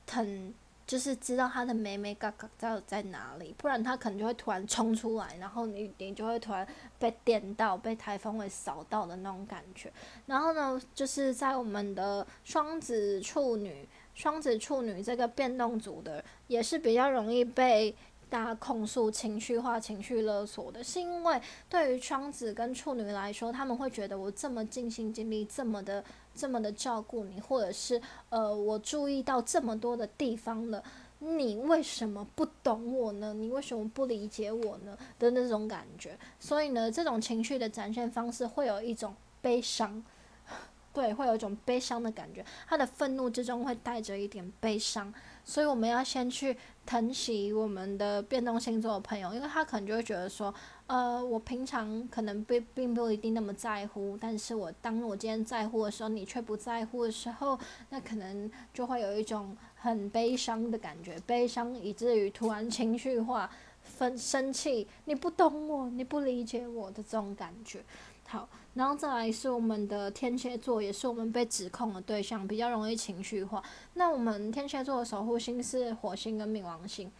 [0.10, 0.52] 很
[0.88, 9.93] 就是知道他的美美嘎嘎在在哪里，不然他可能就会突然冲出来，然后你你就会突然被电到，被台风会扫到的那种感觉。
[10.26, 17.95] 然后呢，就是在我们的双子处女、双子处女这个变动组的，也是比较容易被
[18.32, 26.01] 大家控诉情绪化、情绪勒索的，是因为对于双子跟处女来说，他们会觉得我这么尽心尽力，这么的、
[26.34, 30.82] 这么的照顾你，或者是呃，我注意到这么多的地方了，
[31.19, 33.34] 你为什么不懂我呢？
[33.34, 34.97] 你为什么不理解我呢？
[35.19, 36.17] 的那种感觉。
[36.39, 40.01] 所以呢，这种情绪的展现方式会有一种悲伤。
[40.93, 45.13] 对，会有一种悲伤的感觉，他的愤怒之中会带着一点悲伤，
[45.44, 50.54] 所以我们要先去疼惜我们的变动星座的朋友，因为他可能就会觉得说，
[50.88, 57.58] 呃，我平常可能并并不一定那么在乎，但是我当我今天在乎的时候，你却不在乎的时候，
[57.89, 63.50] 那可能就会有一种很悲伤的感觉，悲伤以至于突然情绪化、
[63.82, 67.84] 分生气，你不懂我，你不理解我的这种感觉。
[68.28, 73.61] 好，然后再来是我们的天蝎座，也是我们被指控的对象，比较容易情绪化。
[73.95, 77.11] 那我们天蝎座的守护星是火星跟冥王星，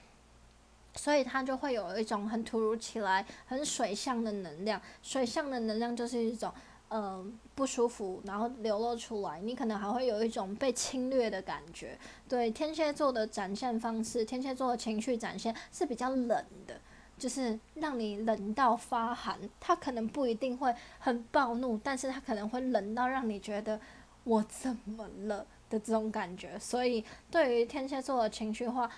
[0.96, 4.82] 所以它就会有一种很突如其来、很水象的能量。
[5.04, 6.50] 水象的能量就是一种
[6.88, 7.22] 呃
[7.54, 11.98] 不舒服，然后流露出来，你可能还会有一种被侵略的感觉。
[12.30, 16.80] 对天蝎座的展现方式，天蝎座的情绪展现是比较冷的。
[17.22, 23.80] 就是让你冷到发寒，他可能不一定会很暴怒，但是他可能会冷到让你觉得
[24.24, 26.58] 我怎么了的这种感觉。
[26.58, 28.90] 所以对于天蝎座的情绪化，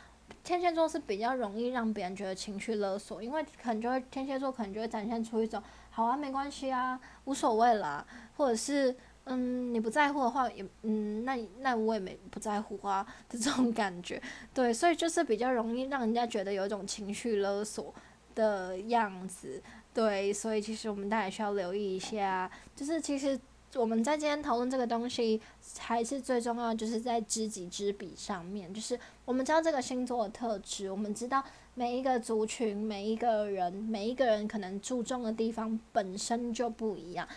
[0.41, 8.07] 天蝎座是比较容易让别人觉得情绪勒索，因为可能就会天蝎座可能就会展现出一种好啊，没关系啊，无所谓啦，
[8.37, 8.95] 或者是
[9.25, 14.21] 嗯你不在乎的话也嗯那那我也没不在乎啊的这种感觉。
[14.53, 17.93] 对，所以就是比较容易让人家觉得有一种情绪勒索。
[18.35, 19.61] 的样子，
[19.93, 23.39] 对，所以其实我们大家需要留意一下，就是其实
[23.75, 25.41] 我们在今天讨论这个东西，
[25.79, 37.27] 还是最重要，就是在知己知彼上面，就是我们知道这个星座的特质，我们知道每一个族群、每一个人、每一个人可能注重的地方本身就不一样，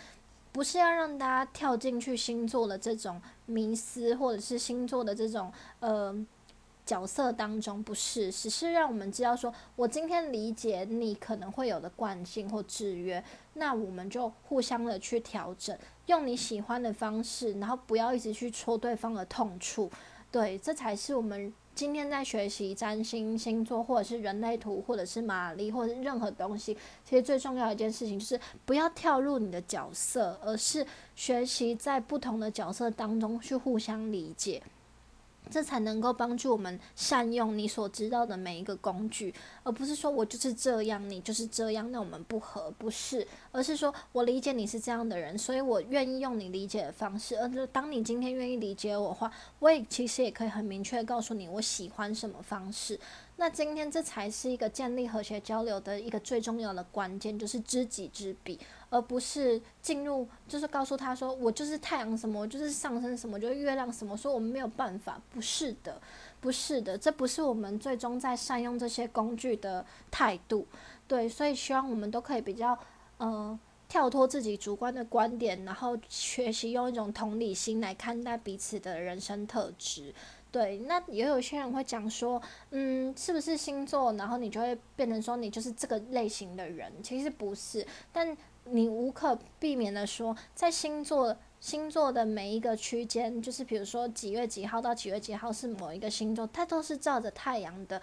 [0.51, 6.25] 不是要让大家跳进去星座的这种迷思，或者是星座的这种呃。
[6.87, 13.21] 角色当中不是，只是让我们知道说，我今天理解你可能会有的惯性或制约，
[13.55, 19.91] 那我们就互相的去调整，用你喜欢的方式，然后不要一直去戳对方的痛处，
[20.31, 34.63] 对，这才是我们今天在学习占星星座，或者是人类图，或者是玛丽，或者是任何东西，其实最重要一件事情就是不要跳入你的角色，而是学习在不同的角色当中去互相理解。
[35.49, 39.33] 这才能够帮助我们善用你所知道的每一个工具，
[39.63, 47.35] 而不是说我就是这样，你就是这样，那我们不合，不是，而是说我理解你是这样的人，所以我愿意用你理解的方式。
[47.37, 52.99] 而当你今天愿意理解我的话，我也其实也可以很明确告诉你我喜欢什么方式。
[53.37, 58.59] 那今天这才是一个建立和谐交流的一个最重要的关键，就是知己知彼。
[58.89, 66.01] 而不是进入，就是告诉他说，我就是太阳什么，我就是上升什么，就是月亮什么，说我们没有办法，不是的，
[66.39, 70.65] 不是的，这不是我们最终在善用这些工具的态度，
[71.05, 72.79] 对，所以希望我们都可以比较，
[73.17, 73.59] 呃，
[73.89, 80.15] 跳脱自己主观的观点，然后学习用一种同理心来看待彼此的人生特质，
[80.51, 82.41] 对，那也有些人会讲说，
[82.71, 88.35] 嗯，是不是星座，然后你就会变成说你就是这个类型的人，其实不是，但。
[88.69, 98.01] 你无可避免的说，在星座星座的每一个区间，就是比如说几月几号到几月几号是某一个星座，它都是照着太阳的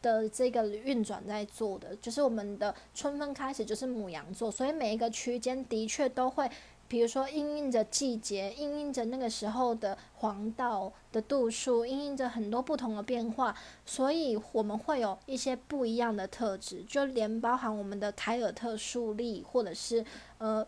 [0.00, 1.94] 的这个运转在做的。
[1.96, 6.50] 就是我们的春分开始就是母羊座，所以每一个区间的确都会。
[6.92, 20.04] 比如说，因应着季节，因应着那个时候的黄道的度数，因应着很多不同的变化，所以我们会有一些不一样的特质，就连包含我们的凯尔特树立，或者是
[20.36, 20.66] 呃。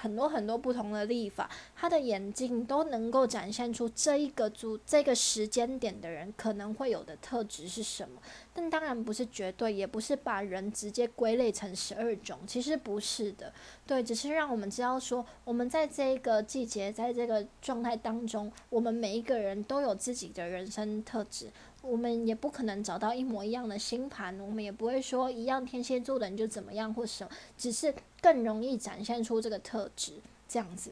[0.00, 8.20] 很多很多不同的历法，他的眼睛都能够展现出这一个组这个时间点的人可能会有的特质是什么。
[8.54, 13.52] 但当然不是绝对，也不是把人直接归类成十二种，其实不是的。
[13.86, 21.50] 对，只是让我们知道说，我们在这个季节，在这个状态当中，我们每一个人都有自己的人生特质。
[21.80, 30.14] 我们也不可能找到一模一样的星盘，我们也不会说一样天蝎座的人就怎么样或什么，只是更容易展现出这个特质
[30.48, 30.90] 这样子，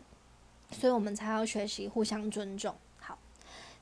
[0.71, 2.75] 所以我们才要学习互相尊重。
[2.99, 3.19] 好，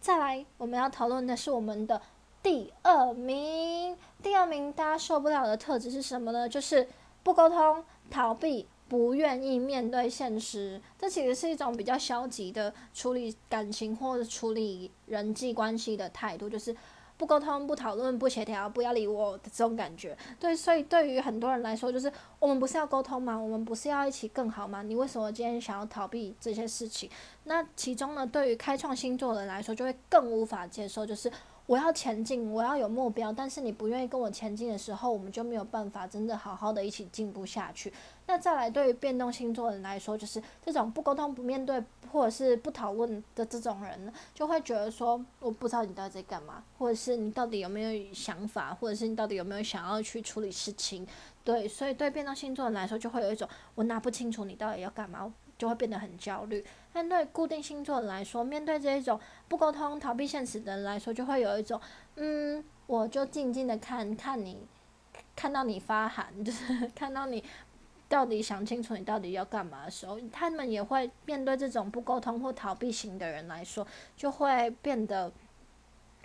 [0.01, 2.01] 再来我们要讨论的是我们的
[2.43, 6.49] 第二名，第二名大家受不了的特质是什么呢？
[6.49, 6.89] 就是
[7.23, 10.81] 不沟通、逃避、不愿意面对现实。
[10.99, 16.75] 这其实是一种比较消极的处理感情或者处理人际关系的态度，就是。
[17.17, 20.17] 不沟通、不讨论、不协调、不要理我的这种感觉。
[20.39, 23.37] 对，所以对于很多人来说，就是我们不是要沟通吗？
[23.37, 24.83] 我们不是要一起更好吗？
[24.83, 27.09] 你为什么今天想要逃避这些事情？
[27.45, 31.31] 那其中呢，对于开创星座的人来说，就会更无法接受，就是。
[31.67, 37.91] 我要前进，我要有目标，但是你不愿意跟我前进的时候，我们就没有办法真的好好的一起进步下去。
[38.27, 51.07] 那再来，对于变动星座人来说，就是这种不沟通、不面对或者是不讨论的这种人呢，就会觉得说，我不知道你到底在干嘛，或者是你到底有没有想法，或者是你到底有没有想要去处理事情。
[51.45, 55.33] 对，所以对变动星座人来说，就会有一种我拿不清楚你到底要干嘛。
[55.57, 56.63] 就会变得很焦虑。
[56.93, 61.81] 但对固定星座人来说，面对这一种不沟通、逃避现实的人来说，就会有一种，
[62.17, 64.67] 嗯，我就静静的看看你，
[65.37, 67.43] 看到你发寒， 就是看到你
[68.15, 73.85] 到底想清楚你到底要干嘛的时候，他们也会面对这种不沟通或逃避型的人来说，
[74.17, 75.33] 就会变得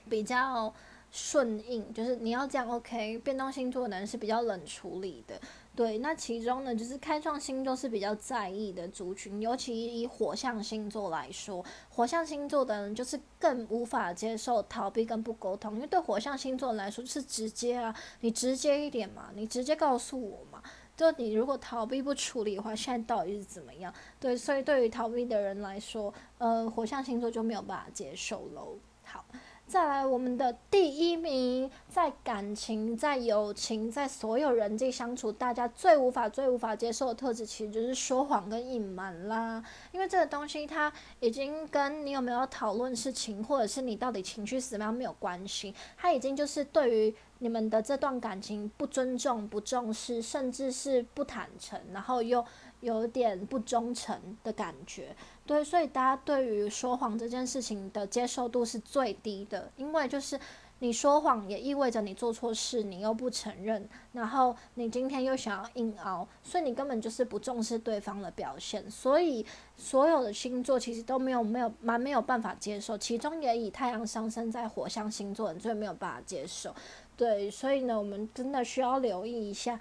[0.08, 0.72] 比较
[1.10, 3.18] 顺应，就是你要这样 OK。
[3.18, 5.42] 变动星座的人是比较冷处理的。
[5.76, 20.62] 对，那其中呢，就是开创星座是比较在意的族群，尤其以火象星座来说，火象星座的人就是更无法接受逃避跟不沟通，因为对火象星座来说就是直接啊，你直接一点嘛，你直接告诉我嘛，
[21.00, 23.93] 就你如果逃避不处理的话，现在到底是怎么样？
[24.20, 28.78] 对，所以对于逃避的人来说，呃，火象星座就没有办法接受喽。
[29.06, 29.24] 好。
[29.66, 39.64] 再来，我们的第一名，在感情、在友情、在所有人际相处，大家最无法、最无法接受的特质，其实就是说谎跟隐瞒啦。
[39.91, 52.46] 因为这个东西，它已经跟你有没有讨论事情，或者是你到底情绪怎么样没有关系，它已经就是对于你们的这段感情不尊重、不重视，甚至是不坦诚，然后又
[52.82, 55.16] 有点不忠诚的感觉。
[55.46, 60.40] 对，所以大家对于说谎这件事情的接受度是最低的，因为就是
[60.80, 68.90] 你说谎也意味着你做错事，你又不承认，然后你今天又想要硬熬，所以你根本就是不重视对方的表现。
[68.90, 76.74] 所以所有的星座其实都没有没有蛮没有办法接受，其中也以太阳上升在火象星座你最没有办法接受。
[77.20, 79.78] 对，所以呢，我们真的需要留意一下，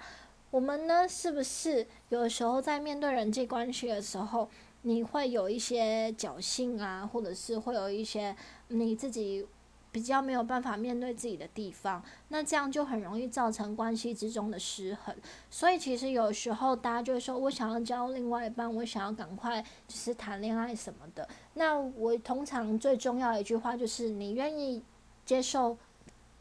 [0.51, 4.49] 我们呢是不是有时候在面对人际关系的时候。
[4.83, 8.33] 你会有一些侥幸啊，或者是会有一些
[8.69, 9.45] 你自己
[9.91, 15.13] 比较没有办法面对自己的地方，那这样就很容易造成关系之中的失衡。
[15.49, 21.27] 所以其实有时候大家就会说，我想要交另外一半，我想要赶快就是谈恋爱什么的。
[21.55, 24.81] 那我通常最重要的一句话就是，你愿意
[25.25, 25.77] 接受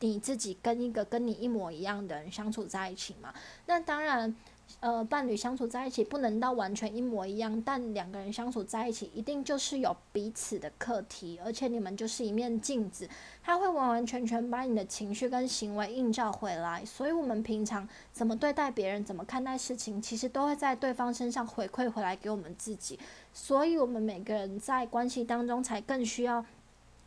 [0.00, 3.32] 你自己跟一个跟你一模一样的人相处在一起嘛？
[3.66, 4.34] 那当然。
[4.80, 13.08] 呃，伴侣相处在一起不能到完全一模一样，但两个人相处在一起一定就是有彼此的课题，而且你们就是一面镜子，
[13.42, 16.84] 他会完完全全把你的情绪跟行为映照回来。
[16.84, 22.98] 所以，我们平常怎么对待别人，怎么看待事情，其实都会在对方身上回馈回来给我们自己。
[23.32, 26.44] 所以，我们每个人在关系当中才更需要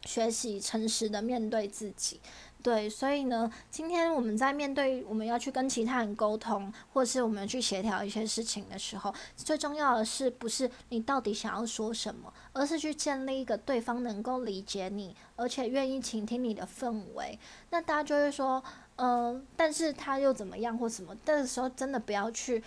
[0.04, 2.20] 学习诚实的面对自己。
[2.64, 17.38] 对，所以呢，今天我们在面对我们要去跟其他人沟通，或是我们去协调一些事情的时候，最重要的是不是你到底想要说什么，而是去建立一个对方能够理解你，而且愿意倾听你的氛围。
[17.72, 18.64] 那大家就会说，
[18.98, 21.16] 嗯，但是他又怎么样或什么？
[21.26, 22.64] 这个时候真的不要去。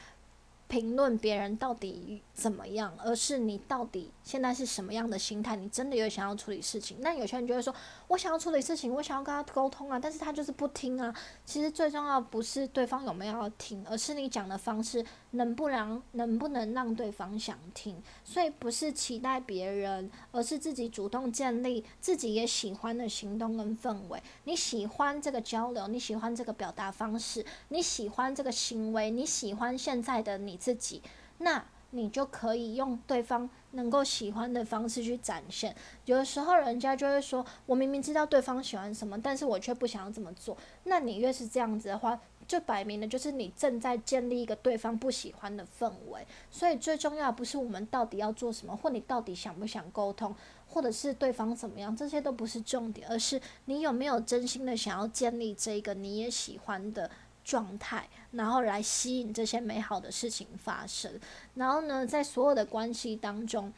[0.66, 5.54] 评论别人到底怎么样，而是你到底现在是什么样的心态？
[5.54, 6.96] 你真的有想要处理事情？
[7.00, 7.72] 那有些人就会说，
[8.08, 11.14] 我想要处理事情，我想要跟他沟通啊，但是他就是不听啊。
[11.44, 18.02] 其实最重要不是对方有没有要听，而是你讲的方式能不能能不能让对方想听。
[18.24, 24.20] 所以不是期待别人，而是自己主动建立自己也喜欢的行动跟氛围。
[24.42, 30.58] 你喜欢这个交流，你喜欢这个表达方式，你喜欢这个行为，你喜欢现在的你。
[30.64, 31.02] 自己，
[31.38, 31.62] 那
[31.94, 35.74] 你就可以用对方能够喜欢的方式去展现。
[36.06, 46.26] 有的时候，人家就会说：“我明明知道对方喜欢什么，但是我却不想要这么做。”那你越是这样子的话，就摆明了就是你正在建立一个对方不喜欢的氛围。
[46.50, 50.34] 所以最重要不是我们到底要做什么，或你到底想不想沟通，
[50.66, 57.08] 或者是对方怎么样，这些都不是重点，而是你有没有真心的想要建立这个你也喜欢的。
[57.44, 61.20] 状态，然后来吸引这些美好的事情发生。
[61.54, 63.72] 然后呢，在所有的关系当中，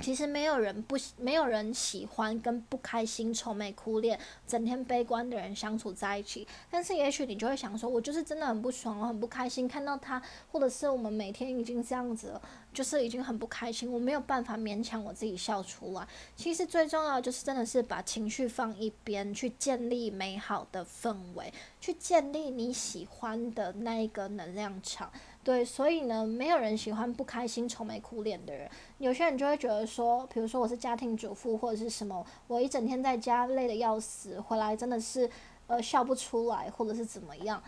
[0.00, 6.46] 其实没有人不没有人喜欢跟不开心、愁眉苦脸、整天悲观的人相处在一起。
[6.70, 10.20] 但是也许你就会想说，我就是真的很不爽，我很不开心，看到他，
[10.52, 12.42] 或者是我们每天已经这样子了，
[12.74, 16.06] 就是已经很不开心，我没有办法勉强我自己笑出来。
[16.36, 25.10] 其实最重要就是真的是把情绪放一边，去建立美好的氛围，去建立你喜欢的那一个能量场。
[25.46, 28.68] 对，所以呢，没有人喜欢不开心、愁眉苦脸的人。
[28.98, 35.30] 有些人就会觉得说，比如说我是家庭主妇或者是什么，我一整天在家累得要死，回来真的是
[35.68, 37.62] 呃笑不出来，或者是怎么样。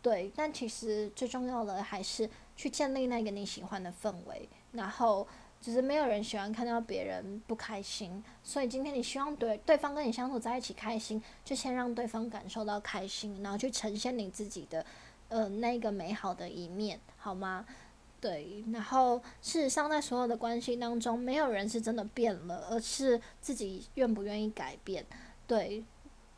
[0.00, 4.48] 对，但其实最重要的还是去建立那个你喜欢的氛围。
[4.70, 5.26] 然后，
[5.60, 14.86] 只是没有人喜欢看到别人不开心，所以今天你希望对对方跟你相处在一起开心，就先让对方感受到开心，然后去呈现你自己的。
[15.28, 17.66] 呃，那个美好的一面，好吗？
[18.20, 25.04] 对，然后事实上，在所有的关系当中，没有人是真的变了，而是自己愿不愿意改变。
[25.46, 25.84] 对，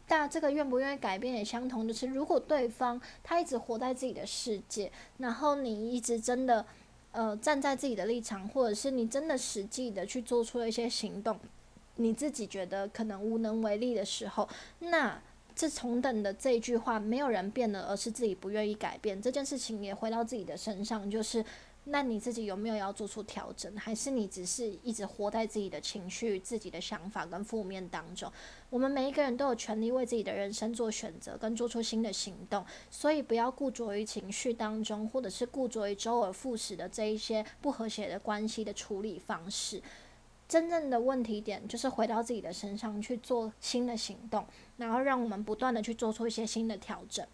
[0.09, 6.67] 但这个愿不愿意改变也相同，就是如果对方他一直活在自己的世界，然后你一直真的
[7.13, 11.39] 呃站在自己的立场，或者是你真的实际的去做出了一些行动，
[11.97, 14.49] 你自己觉得可能无能为力的时候，
[14.81, 15.21] 那。
[15.57, 19.21] 这同等的这一句话，没有人变了，而是自己不愿意改变。
[19.21, 21.43] 这件事情也回到自己的身上，就是
[21.85, 28.31] 那你自己有没有要做出调整，还是你只是一直活在自己的情绪、自己的想法跟负面当中？
[28.69, 32.63] 我们每一个人都有权利为自己的人生做选择，跟做出新的行动。
[32.91, 39.81] 所以不要固着于情绪当中，或者是固着于周而复始的这一些不和谐的关系的处理方式。
[40.49, 47.27] 真正的问题点就是回到自己的身上去做新的行动，然后让我们不断的去做出一些新的调整。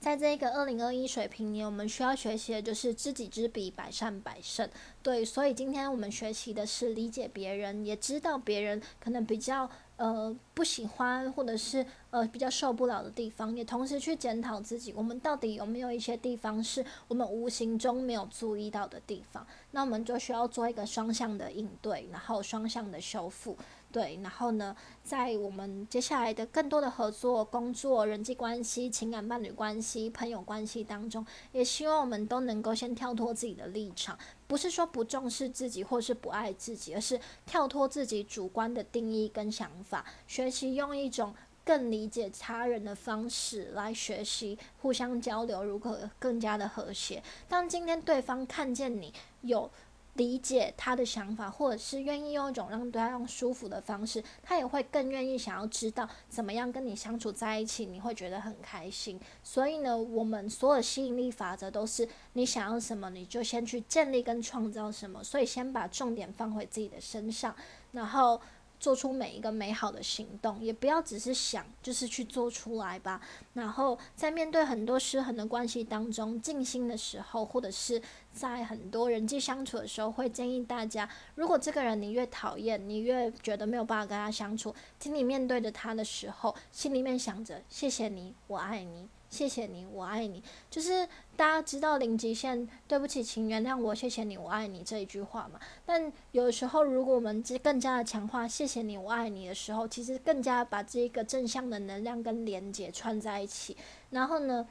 [0.00, 4.68] 在这个二零二一水平年，我们需要学习的就是知己知彼，百战百胜。
[5.02, 9.70] 对，所以今天我们学习的是理解别人，也知道别人可能比较。
[9.98, 19.46] 呃，不喜欢或者是呃比较受不了的地方，也同时去检讨自己，我们到底有没有一些地方是我们无形中没有注意到的地方？
[19.72, 23.56] 那我们就需要做一个双向的应对，然后双向的修复。
[23.90, 41.34] 对，然后呢，在我们接下来的更多的合作、工作、人际关系、情感伴侣关系、朋友关系当中，也希望我们都能够先跳脱自己的立场，不是说不重视自己或是不爱自己，而是跳脱自己主观的定义跟想法，学习用一种
[41.64, 47.22] 更理解他人的方式来学习，互相交流，如何更加的和谐。
[47.48, 49.70] 当今天对方看见你有。
[50.18, 59.18] 理解他的想法，或者是愿意用一种让对方舒服的方式，他也会更愿意想要知道怎么样跟你相处在一起，你会觉得很开心。
[59.42, 65.24] 所以呢，我们所有吸引力法则都是你想要什么，你就先去建立跟创造什么。
[65.24, 67.56] 所以先把重点放回自己的身上，
[67.92, 68.38] 然后。
[68.80, 73.20] 做出每一个美好的行动，也不要只是想，就是去做出来吧。
[73.54, 78.00] 然后在面对很多失衡的关系当中，静心的时候，或者是
[78.32, 89.08] 在很多人际相处的时候，会建议大家，如果这个人你越讨厌，你越觉得没有办法跟他相处，请你面对着他的时候，心里面想着谢谢你，我爱你。
[89.30, 90.42] 谢谢你，我爱你。
[90.70, 91.06] 就是
[91.36, 95.60] 大家知道零极限，对不起，请原谅我，谢谢你，我爱你这一句话嘛。
[95.84, 103.76] 但有时候，如果我们更加的强化“谢谢你，我爱你”的时候，其实更加把这个正向的能量跟连接串在一起。
[104.10, 104.66] 然后呢，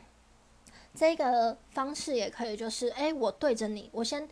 [0.95, 4.27] 这个方式也可以，就是诶，我对着你，我先。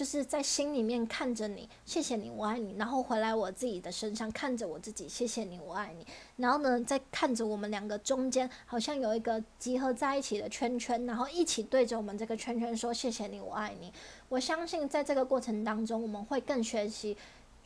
[0.00, 2.74] 就是在心里面看着你，谢谢你，我爱你。
[2.78, 6.06] 然后回来我自己的身上看着我自己，谢谢你，我爱你。
[6.36, 13.92] 然后呢，再看着我们两个中间好像有一个集合在一起的圈圈，然后一起对着我们这个圈圈说谢谢你，我爱你。
[14.30, 17.14] 我相信在这个过程当中，我们会更学习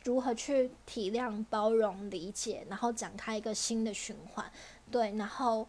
[0.03, 4.45] 如何去体谅、包容、理解，然后展开一个新的循环。
[4.91, 5.65] 对，然后。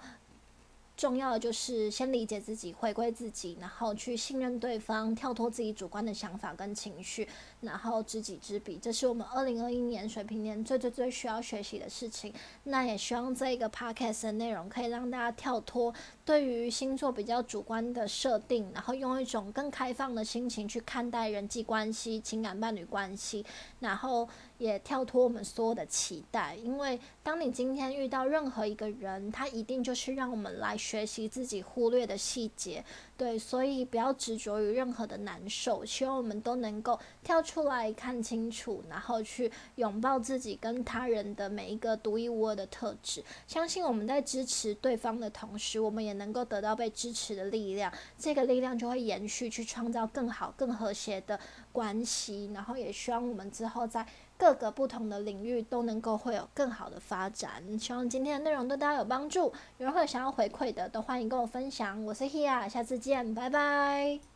[0.96, 7.28] 重要的就是先理解自己，回归自己，然后去信任对方，跳脱自己主观的想法跟情绪，
[7.60, 12.32] 然后知己知彼，这是我们二零二一年水平年最最最需要学习的事情。
[12.64, 15.92] 那也希望这一个 podcast 的内容可以让大家跳脱
[16.26, 23.46] 对于星座比较主观的设定，然后用一种更开放的心情去看待人际关系、情感伴侣关系，
[23.80, 24.28] 然后。
[24.58, 32.82] 也跳脱我们所有的期待，因为当你今天遇到任何一个人，他一定就是让我们来学习自己忽略的细节。
[33.16, 43.24] 对，所以不要执着于任何的难受，希望我们都能够跳出来看清楚，然后去拥抱自己跟他人的每一个独一无二的特质。
[43.46, 51.40] 相信我们在支持对方的同时，我们也能够得到被支持的力量，这个力量就会延续去创造更好、更和谐的
[51.72, 52.50] 关系。
[52.52, 54.06] 然后也希望我们之后在
[54.38, 57.62] 各个不同的领域都能够会有更好的发展。
[57.78, 59.52] 希望今天的内容对大家有帮助。
[59.78, 62.04] 有人会想要回馈的，都欢迎跟我分享。
[62.04, 64.35] 我是 Hia，下次见，拜拜。